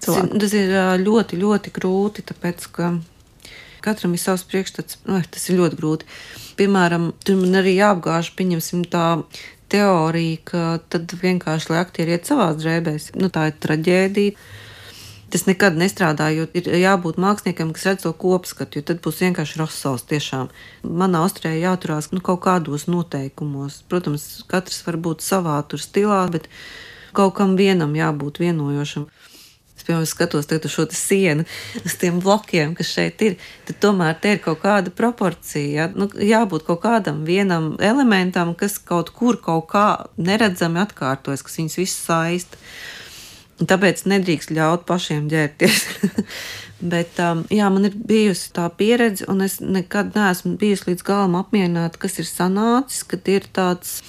Tas 0.04 0.18
ir, 0.18 0.28
cilvēkam. 0.28 0.40
tas 0.44 0.56
ir 0.60 0.76
ļoti, 1.04 1.40
ļoti 1.40 1.74
grūti, 1.76 2.26
tāpēc 2.30 2.68
ka 2.76 2.92
katram 3.84 4.16
ir 4.16 4.22
savs 4.24 4.46
priekšstats. 4.48 5.02
Nu, 5.08 5.20
tas 5.32 5.50
ir 5.50 5.60
ļoti 5.60 5.80
grūti. 5.80 6.08
Piemēram, 6.60 7.12
tur 7.26 7.40
man 7.42 7.60
arī 7.64 7.78
jāapgāž, 7.78 8.34
pieņemsim 8.38 8.86
tā 8.92 9.24
teorija, 9.74 10.38
ka 10.46 10.64
tad 10.94 11.16
vienkārši 11.20 11.72
lai 11.72 11.80
aktieri 11.82 12.16
iet 12.16 12.30
savās 12.30 12.60
drēbēs. 12.62 13.12
Nu, 13.20 13.32
tā 13.34 13.50
ir 13.50 13.58
traģēdija. 13.64 14.38
Tas 15.34 15.48
nekad 15.48 15.74
nestrādā, 15.82 16.28
jo 16.30 16.44
ir 16.54 16.68
jābūt 16.78 17.18
māksliniekam, 17.18 17.72
kas 17.74 17.88
redz 17.88 18.04
to 18.06 18.12
kopskatu, 18.22 18.78
jo 18.78 18.86
tad 18.86 19.00
būs 19.02 19.24
vienkārši 19.24 19.58
rosals 19.58 20.06
tiešām. 20.12 20.52
Manā 20.86 21.24
ostrē 21.26 21.56
jāturās 21.58 22.12
nu, 22.14 22.22
kaut 22.22 22.44
kādos 22.44 22.86
noteikumos. 22.86 23.80
Protams, 23.90 24.28
katrs 24.52 24.84
var 24.86 25.00
būt 25.08 25.26
savā 25.26 25.58
tur 25.66 25.82
stilā, 25.82 26.20
bet 26.30 26.46
kaut 27.18 27.34
kam 27.40 27.58
vienam 27.58 27.98
jābūt 27.98 28.44
vienojošam. 28.44 29.10
Es 29.74 29.88
piemēram 29.88 30.06
skatos 30.06 30.46
uz 30.54 30.72
šo 30.72 30.86
sienu, 30.94 31.50
uz 31.82 31.98
tiem 31.98 32.22
blokiem, 32.22 32.78
kas 32.78 32.94
šeit 32.94 33.26
ir. 33.26 33.42
Tad 33.66 33.82
tomēr 33.82 34.14
te 34.22 34.36
ir 34.36 34.42
kaut 34.46 34.62
kāda 34.62 34.94
proporcija. 34.94 35.70
Ja? 35.74 35.92
Nu, 35.98 36.12
jābūt 36.14 36.70
kaut 36.70 36.86
kādam 36.86 37.26
vienam 37.26 37.74
elementam, 37.82 38.54
kas 38.54 38.78
kaut 38.78 39.10
kur 39.18 39.42
kaut 39.42 39.72
kā 39.74 39.88
neredzami 40.16 40.86
atkārtojas, 40.86 41.42
kas 41.42 41.58
viņus 41.58 41.82
visus 41.82 42.06
saista. 42.06 42.68
Tāpēc 43.62 44.06
nedrīkst 44.10 44.54
ļaut 44.56 44.88
pašiem 44.90 45.28
ģērbties. 45.32 45.84
Bet 46.94 47.20
um, 47.24 47.46
jā, 47.54 47.70
man 47.72 47.88
ir 47.88 47.96
bijusi 47.96 48.50
tā 48.56 48.66
pieredze, 48.76 49.28
un 49.32 49.46
es 49.46 49.60
nekad 49.62 50.12
neesmu 50.18 50.58
bijusi 50.60 50.90
līdz 50.90 51.06
galam 51.08 51.38
apmierināta, 51.40 52.02
kas 52.02 52.20
ir 52.20 52.28
sanācis, 52.28 53.06
kad 53.08 53.30
ir 53.32 53.48
tāds 53.56 54.02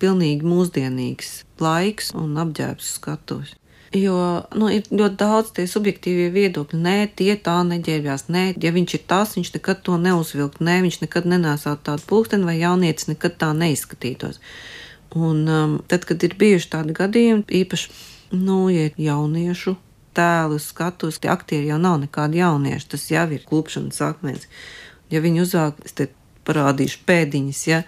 pilnīgi 0.00 0.46
mūsdienīgs 0.48 1.42
laiks 1.60 2.14
un 2.16 2.38
apģērbs 2.40 2.94
skatuves. 2.96 3.56
Jo 3.90 4.46
nu, 4.54 4.68
ir 4.70 4.86
ļoti 4.86 5.16
daudz 5.18 5.48
tie 5.56 5.64
subjektīvie 5.66 6.28
viedokļi. 6.30 6.78
Nē, 6.78 6.96
tie 7.18 7.34
tā 7.42 7.56
neģērbjās. 7.66 8.28
Nē, 8.30 8.44
ja 8.62 8.70
viņš 8.70 8.94
ir 8.96 9.02
tas, 9.10 9.34
viņš 9.34 9.50
nekad 9.56 9.80
to 9.86 9.98
neuzvilkt. 9.98 10.60
Nē, 10.62 10.76
viņš 10.84 11.00
nekad 11.02 11.26
nenēsātu 11.26 11.88
tādu 11.88 12.06
pulksteni, 12.06 12.46
vai 12.46 12.60
jaunietis 12.60 13.10
nekad 13.10 13.34
tā 13.42 13.50
neizskatītos. 13.58 14.38
Un 15.18 15.42
um, 15.50 15.74
tad, 15.90 16.06
kad 16.06 16.22
ir 16.22 16.38
bijuši 16.38 16.70
tādi 16.70 16.94
gadījumi, 16.94 17.42
īpaši, 17.64 17.90
nu, 18.32 18.68
ja 18.72 18.88
jauniešu 18.96 19.76
tēlu 20.16 20.58
skatus, 20.62 21.20
tie 21.22 21.30
aktieri 21.32 21.70
jau 21.70 21.78
nav 21.80 22.00
nekādi 22.02 22.40
jaunieši. 22.40 22.88
Tas 22.94 23.06
jau 23.10 23.26
ir 23.34 23.46
klupšanas 23.46 24.00
akmens. 24.04 24.48
Ja 25.10 25.22
viņi 25.22 25.44
uzvāk, 25.44 25.80
es 25.86 25.96
te 25.96 26.10
parādīšu 26.46 27.02
pēdiņas, 27.06 27.62
ja 27.68 27.82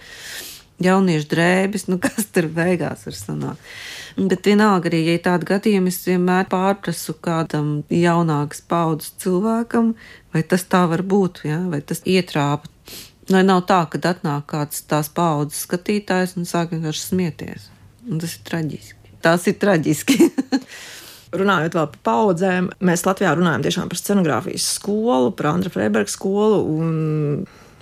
jauniešu 0.83 1.29
drēbes, 1.31 1.89
nu 1.91 1.99
kas 2.05 2.29
tur 2.35 2.49
beigās 2.53 3.07
var 3.09 3.19
sanākt. 3.19 3.73
Bet 4.17 4.45
vienalga 4.47 4.91
arī, 4.91 5.05
ja 5.07 5.17
ir 5.17 5.23
tādi 5.25 5.49
gadījumi, 5.49 5.93
es 5.93 6.03
vienmēr 6.05 6.49
pārprasu 6.53 7.15
kādam 7.25 7.71
jaunākas 7.89 8.61
paudzes 8.69 9.15
cilvēkam, 9.23 9.95
vai 10.35 10.43
tas 10.45 10.67
tā 10.69 10.85
var 10.91 11.05
būt, 11.07 11.47
ja? 11.49 11.63
vai 11.73 11.81
tas 11.81 12.05
ietrāpa. 12.05 12.69
Lai 13.31 13.45
nav 13.47 13.63
tā, 13.71 13.85
ka 13.89 14.01
atnāk 14.11 14.51
kāds 14.51 14.83
tās 14.91 15.09
paudzes 15.15 15.63
skatītājs 15.65 16.35
un 16.37 16.49
sāk 16.49 16.75
vienkārši 16.75 17.07
smieties. 17.07 17.71
Un 18.11 18.21
tas 18.21 18.35
ir 18.35 18.45
traģiski. 18.51 19.02
Tas 19.23 19.47
ir 19.51 19.59
traģiski. 19.63 20.19
Runājot 21.41 21.77
vēl 21.79 21.89
par 21.95 22.01
paudzēm, 22.05 22.69
mēs 22.85 23.07
Latvijā 23.07 23.33
runājam 23.39 23.63
tiešām 23.65 23.89
par 23.89 24.01
scenogrāfijas 24.01 24.67
skolu, 24.77 25.31
par 25.33 25.55
Andra 25.55 25.73
Freiberga 25.73 26.13
skolu 26.13 26.59
un 26.75 26.91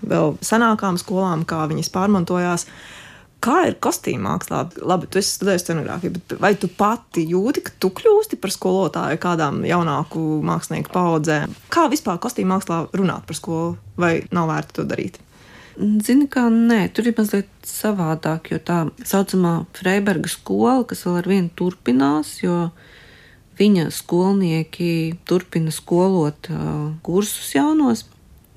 vēl 0.07 0.37
senākām 0.44 1.00
skolām, 1.00 1.42
kā 1.48 1.64
viņas 1.70 1.90
pārmantojās. 1.94 2.66
Kā 3.40 3.62
ir 3.70 3.79
kostīm 3.81 4.20
mākslā? 4.29 4.66
Labi, 4.85 5.09
tu 5.09 5.18
esi 5.18 5.33
studējis 5.33 5.64
scenogrāfiju, 5.64 6.12
bet 6.18 6.35
vai 6.42 6.53
tu 6.61 6.68
pati 6.68 7.24
jūti, 7.26 7.64
ka 7.64 7.72
tu 7.81 7.88
kļūsti 7.96 8.37
par 8.38 8.53
skolotāju 8.53 9.20
kādām 9.22 9.62
jaunāku 9.66 10.20
mākslinieku 10.46 10.92
paudzēm? 10.92 11.57
Kā 11.72 11.88
vispār 11.90 12.20
kostīm 12.22 12.53
mākslā 12.53 12.85
runāt 13.00 13.24
par 13.26 13.38
skolu, 13.38 13.74
vai 13.96 14.18
nav 14.37 14.53
vērts 14.53 14.76
to 14.76 14.85
darīt? 14.87 15.16
Zini, 15.80 16.26
kā 16.28 16.42
nē, 16.52 16.90
tur 16.92 17.06
ir 17.08 17.14
mazliet 17.16 17.48
savādāk, 17.64 18.50
jo 18.52 18.58
tā 18.60 18.82
saucamā 19.06 19.62
Freiberga 19.78 20.28
skola, 20.28 20.82
kas 20.84 21.06
vēl 21.06 21.16
ar 21.22 21.28
vienu 21.30 21.52
turpinās, 21.56 22.34
jo 22.42 22.66
viņa 23.56 23.86
skolnieki 23.94 24.90
turpina 25.28 25.72
skolot 25.72 26.50
uh, 26.52 26.90
kursus 27.06 27.54
jaunos. 27.56 28.04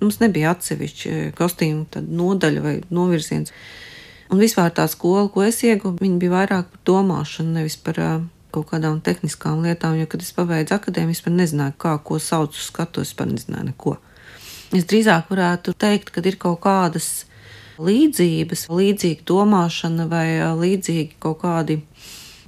Mums 0.03 0.19
nebija 0.19 0.51
atsevišķi 0.51 1.31
kostīmu 1.37 2.03
nodaļa 2.03 2.63
vai 2.63 2.75
novirziens. 2.91 3.55
Un 4.33 4.41
vispār 4.43 4.73
tā 4.75 4.89
skola, 4.91 5.29
ko 5.31 5.45
es 5.47 5.61
ieguvu, 5.63 5.95
bija 6.19 6.33
vairāk 6.33 6.71
par 6.73 6.85
domāšanu, 6.89 7.55
nevis 7.55 7.79
par 7.79 8.03
uh, 8.03 8.15
kaut 8.51 8.67
kādām 8.73 8.99
tehniskām 9.05 9.63
lietām. 9.63 9.95
Jo, 9.99 10.11
kad 10.11 10.25
es 10.25 10.35
pabeidzu 10.35 10.75
akadēmiju, 10.75 11.15
es 11.15 11.23
pat 11.23 11.39
nezināju, 11.39 11.79
kā, 11.79 11.95
ko 12.03 12.19
sauc 12.19 12.51
uz 12.51 12.67
skatu, 12.67 13.05
es 13.07 13.15
pat 13.15 13.31
nezināju 13.31 13.71
neko. 13.71 14.01
Es 14.73 14.87
drīzāk 14.89 15.27
varētu 15.29 15.75
teikt, 15.77 16.09
ka 16.09 16.21
ir 16.25 16.39
kaut 16.41 16.63
kādas 16.63 17.27
līdzības, 17.77 18.65
līdzīga 18.73 19.25
domāšana 19.29 20.07
vai 20.09 20.27
līdzīgi 20.57 21.19
kaut 21.21 21.43
kādi 21.43 21.77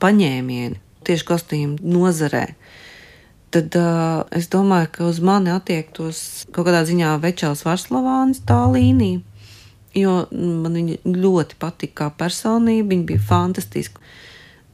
paņēmieni 0.02 0.82
tieši 1.06 1.28
kostīmu 1.28 1.78
nozarē. 1.86 2.48
Tad 3.54 3.78
uh, 3.78 4.26
es 4.36 4.50
domāju, 4.52 4.90
ka 4.98 5.06
uz 5.06 5.22
mani 5.22 5.54
attiektos 5.54 6.48
kaut 6.50 6.66
kādā 6.66 6.82
ziņā 6.90 7.14
Večels 7.22 7.62
Varslavāns 7.68 8.42
tā 8.50 8.58
līnija, 8.74 9.22
jo 9.96 10.16
man 10.34 10.80
viņa 10.82 10.98
ļoti 11.06 11.60
patika 11.62 12.08
kā 12.08 12.10
personība, 12.26 12.90
viņa 12.96 13.06
bija 13.12 13.28
fantastiska. 13.30 14.02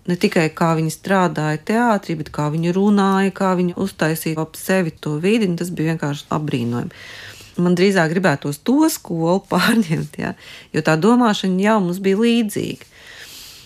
Ne 0.08 0.16
tikai 0.18 0.48
kā 0.56 0.72
viņa 0.80 0.96
strādāja 0.96 1.60
teātrī, 1.68 2.16
bet 2.18 2.32
kā 2.34 2.48
viņa 2.50 2.72
runāja, 2.74 3.36
kā 3.38 3.52
viņa 3.60 3.76
uztaisīja 3.84 4.40
ap 4.42 4.56
sevi 4.58 4.96
to 4.98 5.20
vidi, 5.22 5.52
tas 5.60 5.70
bija 5.70 5.92
vienkārši 5.92 6.26
apbrīnojami 6.40 7.04
man 7.64 7.76
drīzāk 7.78 8.12
gribētos 8.14 8.62
to 8.68 8.90
skolu 8.92 9.42
pārņemt, 9.52 10.18
ja, 10.22 10.34
jo 10.74 10.84
tā 10.86 10.98
domāšana 11.00 11.62
jau 11.64 11.78
mums 11.86 12.02
bija 12.04 12.22
līdzīga. 12.22 12.90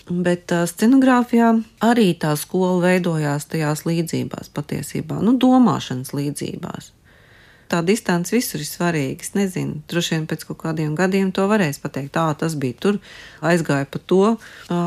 Bet 0.06 0.52
uh, 0.54 0.68
scenogrāfijā 0.70 1.48
arī 1.82 2.12
tā 2.22 2.36
skola 2.38 2.78
veidojās 2.84 3.48
tajās 3.50 3.82
līdzībās, 3.88 4.52
patiesībā, 4.54 5.18
nu, 5.24 5.34
domāšanas 5.42 6.14
līdzībās. 6.14 6.92
Tā 7.66 7.80
distance 7.82 8.30
visur 8.30 8.62
ir 8.62 8.68
svarīga. 8.68 9.24
Es 9.26 9.32
nezinu, 9.34 9.80
droši 9.90 10.14
vien 10.14 10.26
pēc 10.30 10.44
kaut 10.46 10.60
kādiem 10.60 10.92
gadiem 10.94 11.32
to 11.34 11.48
varēs 11.50 11.80
pateikt. 11.82 12.12
Tā 12.14 12.28
tas 12.38 12.54
bija 12.54 12.78
tur, 12.78 13.00
aizgāja 13.42 13.88
pa 13.90 13.98
to 13.98 14.20
uh, 14.36 14.36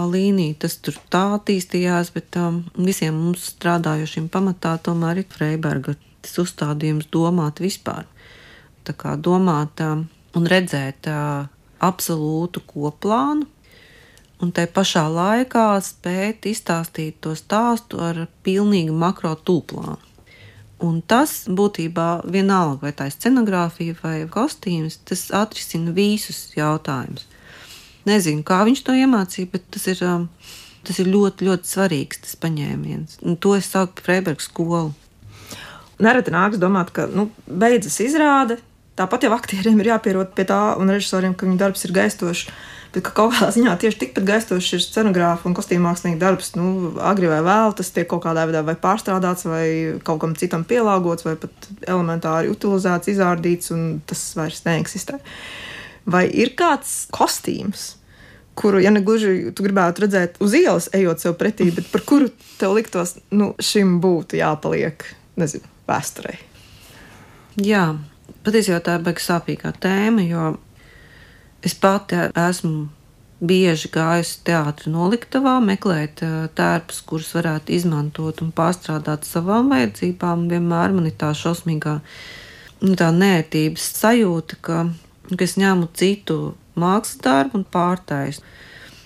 līniju, 0.07 0.55
tas 0.63 0.77
tur 0.79 0.95
tā 1.11 1.25
attīstījās, 1.35 2.13
bet 2.15 2.39
um, 2.39 2.61
visiem 2.79 3.19
mums 3.19 3.49
strādājošiem 3.57 4.31
pamatā 4.31 4.77
tomēr 4.85 5.25
ir 5.25 5.27
Freiberga 5.33 5.97
tas 6.23 6.39
uzstādījums 6.43 7.11
domāt 7.11 7.59
vispār 7.63 8.07
domāt 9.17 9.81
un 9.81 10.45
redzēt 10.47 11.07
absolūtu 11.79 12.61
koplānu, 12.67 13.47
un 14.39 14.51
tai 14.51 14.67
pašā 14.67 15.05
laikā 15.11 15.79
spēt 15.83 16.45
izstāstīt 16.47 17.19
to 17.23 17.35
stāstu 17.35 17.99
ar 17.99 18.27
pilnīgi 18.43 18.91
makro 18.91 19.35
tūplānu. 19.35 19.99
Un 20.79 21.01
tas 21.03 21.43
būtībā 21.51 22.23
vienalga, 22.31 22.85
vai 22.85 22.93
tā 22.95 23.09
ir 23.09 23.15
scenogrāfija 23.17 23.97
vai 23.99 24.21
kostīms, 24.31 25.01
tas 25.03 25.25
atrisina 25.35 25.91
visus 25.91 26.53
jautājumus. 26.55 27.25
Nezinu, 28.07 28.45
kā 28.47 28.61
viņš 28.63 28.85
to 28.87 28.95
iemācīja, 28.95 29.49
bet 29.51 29.65
tas 29.75 29.89
ir, 29.91 29.99
tas 30.87 31.01
ir 31.03 31.11
ļoti, 31.11 31.49
ļoti 31.49 31.67
svarīgs 31.73 32.23
tas 32.23 32.39
paņēmiens. 32.39 33.19
Un 33.27 33.35
to 33.35 33.57
es 33.57 33.67
saucu 33.67 33.97
par 33.97 34.07
Freiberga 34.07 34.45
skolu. 34.45 34.93
Nereti 35.99 36.31
nāks 36.31 36.61
domāt, 36.61 36.93
ka 36.95 37.09
nu, 37.11 37.27
beidzas 37.43 37.99
izrāde, 38.05 38.61
Tāpat 38.99 39.23
jau 39.23 39.31
aktieriem 39.31 39.79
ir 39.79 39.93
jāpierod 39.93 40.33
pie 40.35 40.43
tā, 40.49 40.59
un 40.79 40.91
režisoriem, 40.91 41.31
ka 41.31 41.47
viņu 41.47 41.59
darbs 41.61 41.85
ir 41.87 41.95
gaistošs. 41.95 42.49
Bet 42.89 43.05
kaut 43.05 43.35
kādā 43.35 43.51
ziņā 43.53 43.75
tieši 43.79 43.99
tikpat 44.01 44.25
gaistošs 44.25 44.73
ir 44.75 44.81
scenogrāfa 44.81 45.45
un 45.47 45.53
kostīm 45.55 45.83
mākslinieka 45.85 46.19
darbs. 46.23 46.49
Nu, 46.57 46.89
agri 47.05 47.29
vai 47.29 47.37
vēl 47.45 47.75
tas 47.77 47.93
tiek 47.95 48.09
kaut 48.09 48.23
kādā 48.25 48.47
veidā 48.49 48.63
vai 48.65 48.75
pārstrādāts, 48.81 49.45
vai 49.47 49.67
kaut 50.03 50.19
kam 50.23 50.33
citam 50.39 50.65
pielāgots, 50.67 51.27
vai 51.27 51.37
pat 51.39 51.69
elementāri 51.85 52.49
utilizēts, 52.51 53.11
izārdīts, 53.13 53.71
un 53.75 53.85
tas 54.09 54.25
vairs 54.39 54.65
neeksistē. 54.65 55.21
Vai 56.09 56.25
ir 56.33 56.55
kāds 56.57 57.05
kostīms, 57.13 57.91
kuru, 58.59 58.81
ja 58.83 58.91
ne 58.91 59.05
gluži 59.05 59.53
tu 59.55 59.63
gribētu 59.63 60.03
redzēt 60.03 60.39
uz 60.43 60.57
ielas, 60.57 60.89
ejot 60.97 61.21
sev 61.21 61.37
pretī, 61.39 61.69
bet 61.75 61.87
par 61.93 62.03
kuru 62.09 62.33
tev 62.59 62.75
liktos, 62.75 63.15
nu, 63.31 63.53
šim 63.61 63.99
būtu 64.03 64.41
jāpaliek, 64.41 65.05
nezinu, 65.39 65.69
vēsturei? 65.87 66.39
Jā, 67.59 67.93
Patiesībā 68.45 68.79
tā 68.85 68.97
ir 68.97 69.05
baigta 69.05 69.25
sāpīgā 69.25 69.73
tēma, 69.83 70.23
jo 70.27 70.45
es 71.65 71.75
pati 71.75 72.19
esmu 72.29 72.87
bieži 73.39 73.87
gājusi 73.93 74.41
teātrī 74.47 74.91
noliktavā, 74.91 75.55
meklēt 75.63 76.23
tērpus, 76.55 77.01
kurus 77.07 77.31
varētu 77.37 77.73
izmantot 77.77 78.41
un 78.43 78.51
pārstrādāt 78.55 79.27
savām 79.27 79.71
vajadzībām. 79.71 80.47
Vienmēr 80.51 80.95
man 80.95 81.07
ir 81.07 81.15
tā 81.19 81.31
šausmīgā 81.37 81.99
nu, 82.83 82.95
tā 82.99 83.09
nērtības 83.15 83.85
sajūta, 83.99 84.59
ka, 84.65 84.81
ka 85.31 85.39
es 85.45 85.55
ņemu 85.59 85.91
citu 85.99 86.39
mākslas 86.79 87.21
darbu 87.23 87.61
un 87.61 87.67
pārtaisu. 87.71 88.43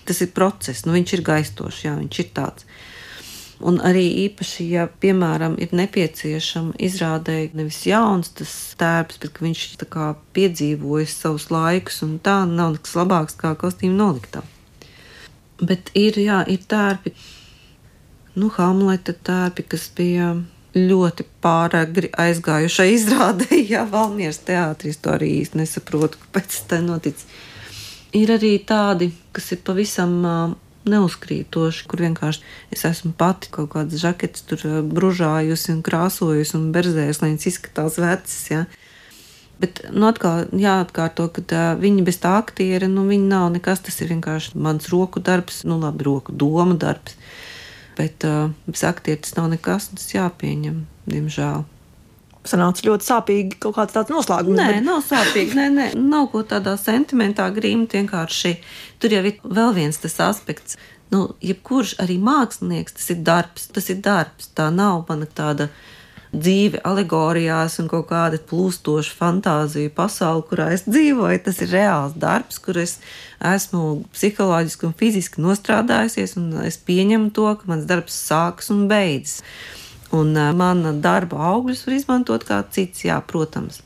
Tas 0.04 0.20
ir 0.20 0.34
process, 0.36 0.84
nu, 0.84 0.92
viņš 0.92 1.14
ir 1.16 1.24
gaistošs, 1.24 1.84
jā, 1.86 1.94
viņš 1.96 2.18
ir 2.20 2.32
tāds. 2.36 2.66
Un 3.64 3.78
arī 3.80 4.04
īpaši, 4.26 4.64
ja, 4.74 4.82
piemēram, 5.00 5.54
ir 5.56 5.70
nepieciešama 5.72 6.74
izrādē 6.84 7.36
nevis 7.56 7.78
jauns 7.88 8.28
tas 8.36 8.50
tērps, 8.76 9.16
bet 9.22 9.40
viņš 9.40 9.62
kā 9.88 10.10
piedzīvojis 10.36 11.14
savus 11.22 11.46
laikus, 11.54 12.02
un 12.04 12.18
tā 12.20 12.42
nav 12.50 12.74
nekas 12.74 12.92
labāks 12.98 13.38
kā 13.40 13.54
kostīmu 13.56 13.96
noliktā. 13.96 14.42
Bet 15.64 15.88
ir, 15.96 16.18
jā, 16.20 16.42
ir 16.50 16.66
tērpi, 16.68 17.14
nu, 18.36 18.50
Hamleta 18.58 19.14
tērpi, 19.16 19.64
kas 19.72 19.88
bija 19.96 20.34
ļoti 20.74 21.24
pāragri 21.40 22.10
aizgājušai 22.20 22.88
izrādē, 22.98 23.48
jā, 23.72 23.86
Valmieras 23.88 24.42
teātris 24.44 25.00
to 25.00 25.14
arī 25.14 25.38
īsti 25.38 25.62
nesaprotu, 25.62 26.20
kāpēc 26.26 26.58
tā 26.68 26.82
notic. 26.84 27.24
Ir 28.14 28.30
arī 28.36 28.58
tādi, 28.62 29.08
kas 29.34 29.48
ir 29.56 29.64
pavisam 29.66 30.20
neuzkrītoši, 30.88 31.84
kur 31.88 32.02
vienkārši 32.04 32.42
es 32.74 32.84
esmu 32.88 33.12
pati 33.18 33.50
kaut 33.54 33.72
kādas 33.74 34.02
žaketes 34.02 34.46
tur 34.48 34.64
eh, 34.68 34.80
bružājusi 34.84 35.72
un 35.74 35.82
krāsojusi 35.86 36.56
un 36.58 36.70
berzējusi, 36.74 37.22
lai 37.22 37.30
viņas 37.32 37.48
izskatās 37.50 37.98
vecas. 38.02 38.38
Ja. 38.52 38.64
Bet 39.62 39.84
nu, 39.94 40.08
atkal 40.10 40.48
jāatkārto, 40.58 41.28
ka 41.32 41.44
tā, 41.54 41.64
viņi 41.80 42.06
bez 42.06 42.18
tā 42.22 42.34
aktiera, 42.40 42.88
nu, 42.90 43.06
viņi 43.08 43.30
nav 43.30 43.50
nekas. 43.54 43.84
Tas 43.86 44.00
ir 44.02 44.10
vienkārši 44.12 44.58
mans 44.60 44.90
roku 44.92 45.22
darbs, 45.24 45.62
nu, 45.68 45.78
labi, 45.80 46.06
roku 46.08 46.34
doma 46.34 46.76
darbs. 46.76 47.16
Bet 47.94 48.26
uh, 48.26 48.50
bez 48.66 48.82
aktiera 48.82 49.22
tas 49.22 49.36
nav 49.36 49.52
nekas, 49.52 49.86
tas 49.94 50.08
jāpieņem, 50.10 50.80
diemžēl 51.06 51.62
sanāca 52.48 52.84
ļoti 52.86 53.08
sāpīgi 53.08 53.58
kaut 53.62 53.76
kāds 53.78 53.96
tāds 53.96 54.12
noslēgums. 54.12 54.58
Nē, 54.58 54.68
bet... 54.76 54.86
nav 54.86 55.00
sāpīgi. 55.06 55.56
Nē, 55.58 55.68
nē, 55.74 55.86
nav 55.98 56.28
ko 56.32 56.44
tādā 56.48 56.76
sentimentā 56.80 57.48
grīmt. 57.54 57.96
Vienkārši 57.96 58.56
tur 59.02 59.16
jau 59.16 59.24
ir 59.24 59.40
vēl 59.44 59.74
viens 59.76 60.00
tas 60.02 60.18
aspekts. 60.26 60.78
Nu, 61.12 61.28
jebkurš 61.44 61.98
arī 62.02 62.16
mākslinieks, 62.22 62.96
tas 62.98 63.10
ir 63.14 63.20
darbs, 63.26 63.68
tas 63.74 63.90
ir 63.92 64.00
darbs. 64.04 64.48
Tā 64.56 64.70
nav 64.74 65.04
mana 65.08 65.28
tāda 65.30 65.68
dzīve 66.34 66.80
alegorijās 66.88 67.78
un 67.78 67.88
kaut 67.90 68.08
kāda 68.10 68.40
plūstoša 68.50 69.14
fantāzija 69.14 69.92
pasaule, 69.94 70.42
kurā 70.48 70.72
es 70.74 70.82
dzīvoju. 70.88 71.44
Tas 71.46 71.62
ir 71.62 71.70
reāls 71.76 72.16
darbs, 72.18 72.58
kur 72.58 72.80
es 72.82 72.98
esmu 73.44 74.02
psiholoģiski 74.16 74.88
un 74.88 74.96
fiziski 74.98 75.44
nostrādājusies, 75.44 76.36
un 76.40 76.50
es 76.64 76.80
pieņemu 76.80 77.30
to, 77.36 77.46
ka 77.60 77.70
mans 77.70 77.86
darbs 77.88 78.18
sākas 78.26 78.72
un 78.74 78.88
beidzas. 78.90 79.42
Un 80.14 80.34
mana 80.54 80.94
darba 80.94 81.40
augļus 81.50 81.84
var 81.86 81.96
izmantot 81.96 82.46
kā 82.46 82.60
cits, 82.70 83.04
jā, 83.06 83.16
protams, 83.26 83.80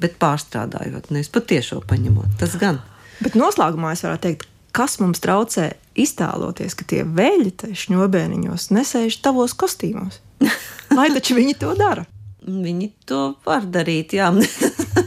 bet 0.00 0.16
pārstrādājot, 0.22 1.10
nevis 1.12 1.32
patiešo 1.32 1.82
paņemot. 1.88 2.36
Tas 2.40 2.56
gan. 2.60 2.80
Bet 3.20 3.36
noslēgumā 3.38 3.94
es 3.96 4.04
varētu 4.04 4.28
teikt, 4.28 4.48
kas 4.76 4.98
mums 5.00 5.22
traucē 5.24 5.70
iztēloties, 5.96 6.76
ka 6.76 6.84
tie 6.88 7.02
veļi 7.04 7.74
šņobēniņos 7.84 8.70
nesēž 8.76 9.20
tavos 9.24 9.56
kostīmos. 9.56 10.20
Lai 10.96 11.08
taču 11.14 11.38
viņi 11.38 11.56
to 11.60 11.72
dara. 11.78 12.04
Viņi 12.46 12.90
to 13.08 13.22
var 13.46 13.64
darīt, 13.66 14.14
jā. 14.16 14.28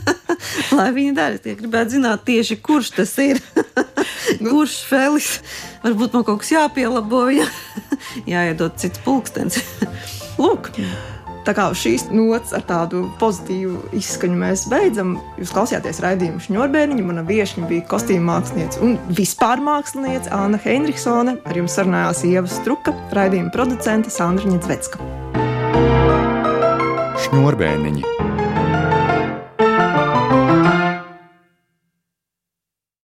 Lai 0.78 0.90
viņi 0.96 1.14
dara, 1.16 1.38
es 1.38 1.60
gribētu 1.60 1.98
zināt 1.98 2.26
tieši, 2.28 2.60
kurš 2.66 2.96
tas 2.98 3.14
ir. 3.24 3.40
kurš 4.50 4.82
Feliks? 4.90 5.38
Varbūt 5.86 6.18
man 6.18 6.26
kaut 6.28 6.42
kas 6.44 6.54
jāpielabo, 6.56 7.28
jā. 7.34 7.48
jāiedod 8.30 8.76
cits 8.82 9.02
pulkstenis. 9.06 9.62
Lūk! 10.40 10.72
Tā 11.48 11.54
kā 11.56 11.66
šīs 11.74 12.10
nots 12.14 12.52
ar 12.54 12.62
tādu 12.68 13.06
pozitīvu 13.20 13.94
izskaņu 13.98 14.38
mēs 14.38 14.66
beidzam. 14.70 15.16
Jūs 15.40 15.54
klausījāties 15.56 16.02
raidījumu 16.04 16.44
šņurbēniņu. 16.46 17.06
Mana 17.10 17.24
viesne 17.26 17.66
bija 17.70 17.88
kostīma 17.90 18.36
mākslinieca 18.36 18.84
un 18.86 18.96
vispār 19.18 19.64
mākslinieca 19.66 20.32
Anna 20.36 20.62
Heinrichsone. 20.62 21.40
Ar 21.44 21.60
jums 21.60 21.80
sarunājās 21.80 22.24
Ieva 22.30 22.48
Struka, 22.52 22.94
raidījuma 23.16 23.54
producente 23.56 24.14
Sandra 24.14 24.52
Ņedzvecka. 24.52 25.02
Šņurbēniņi 27.26 28.29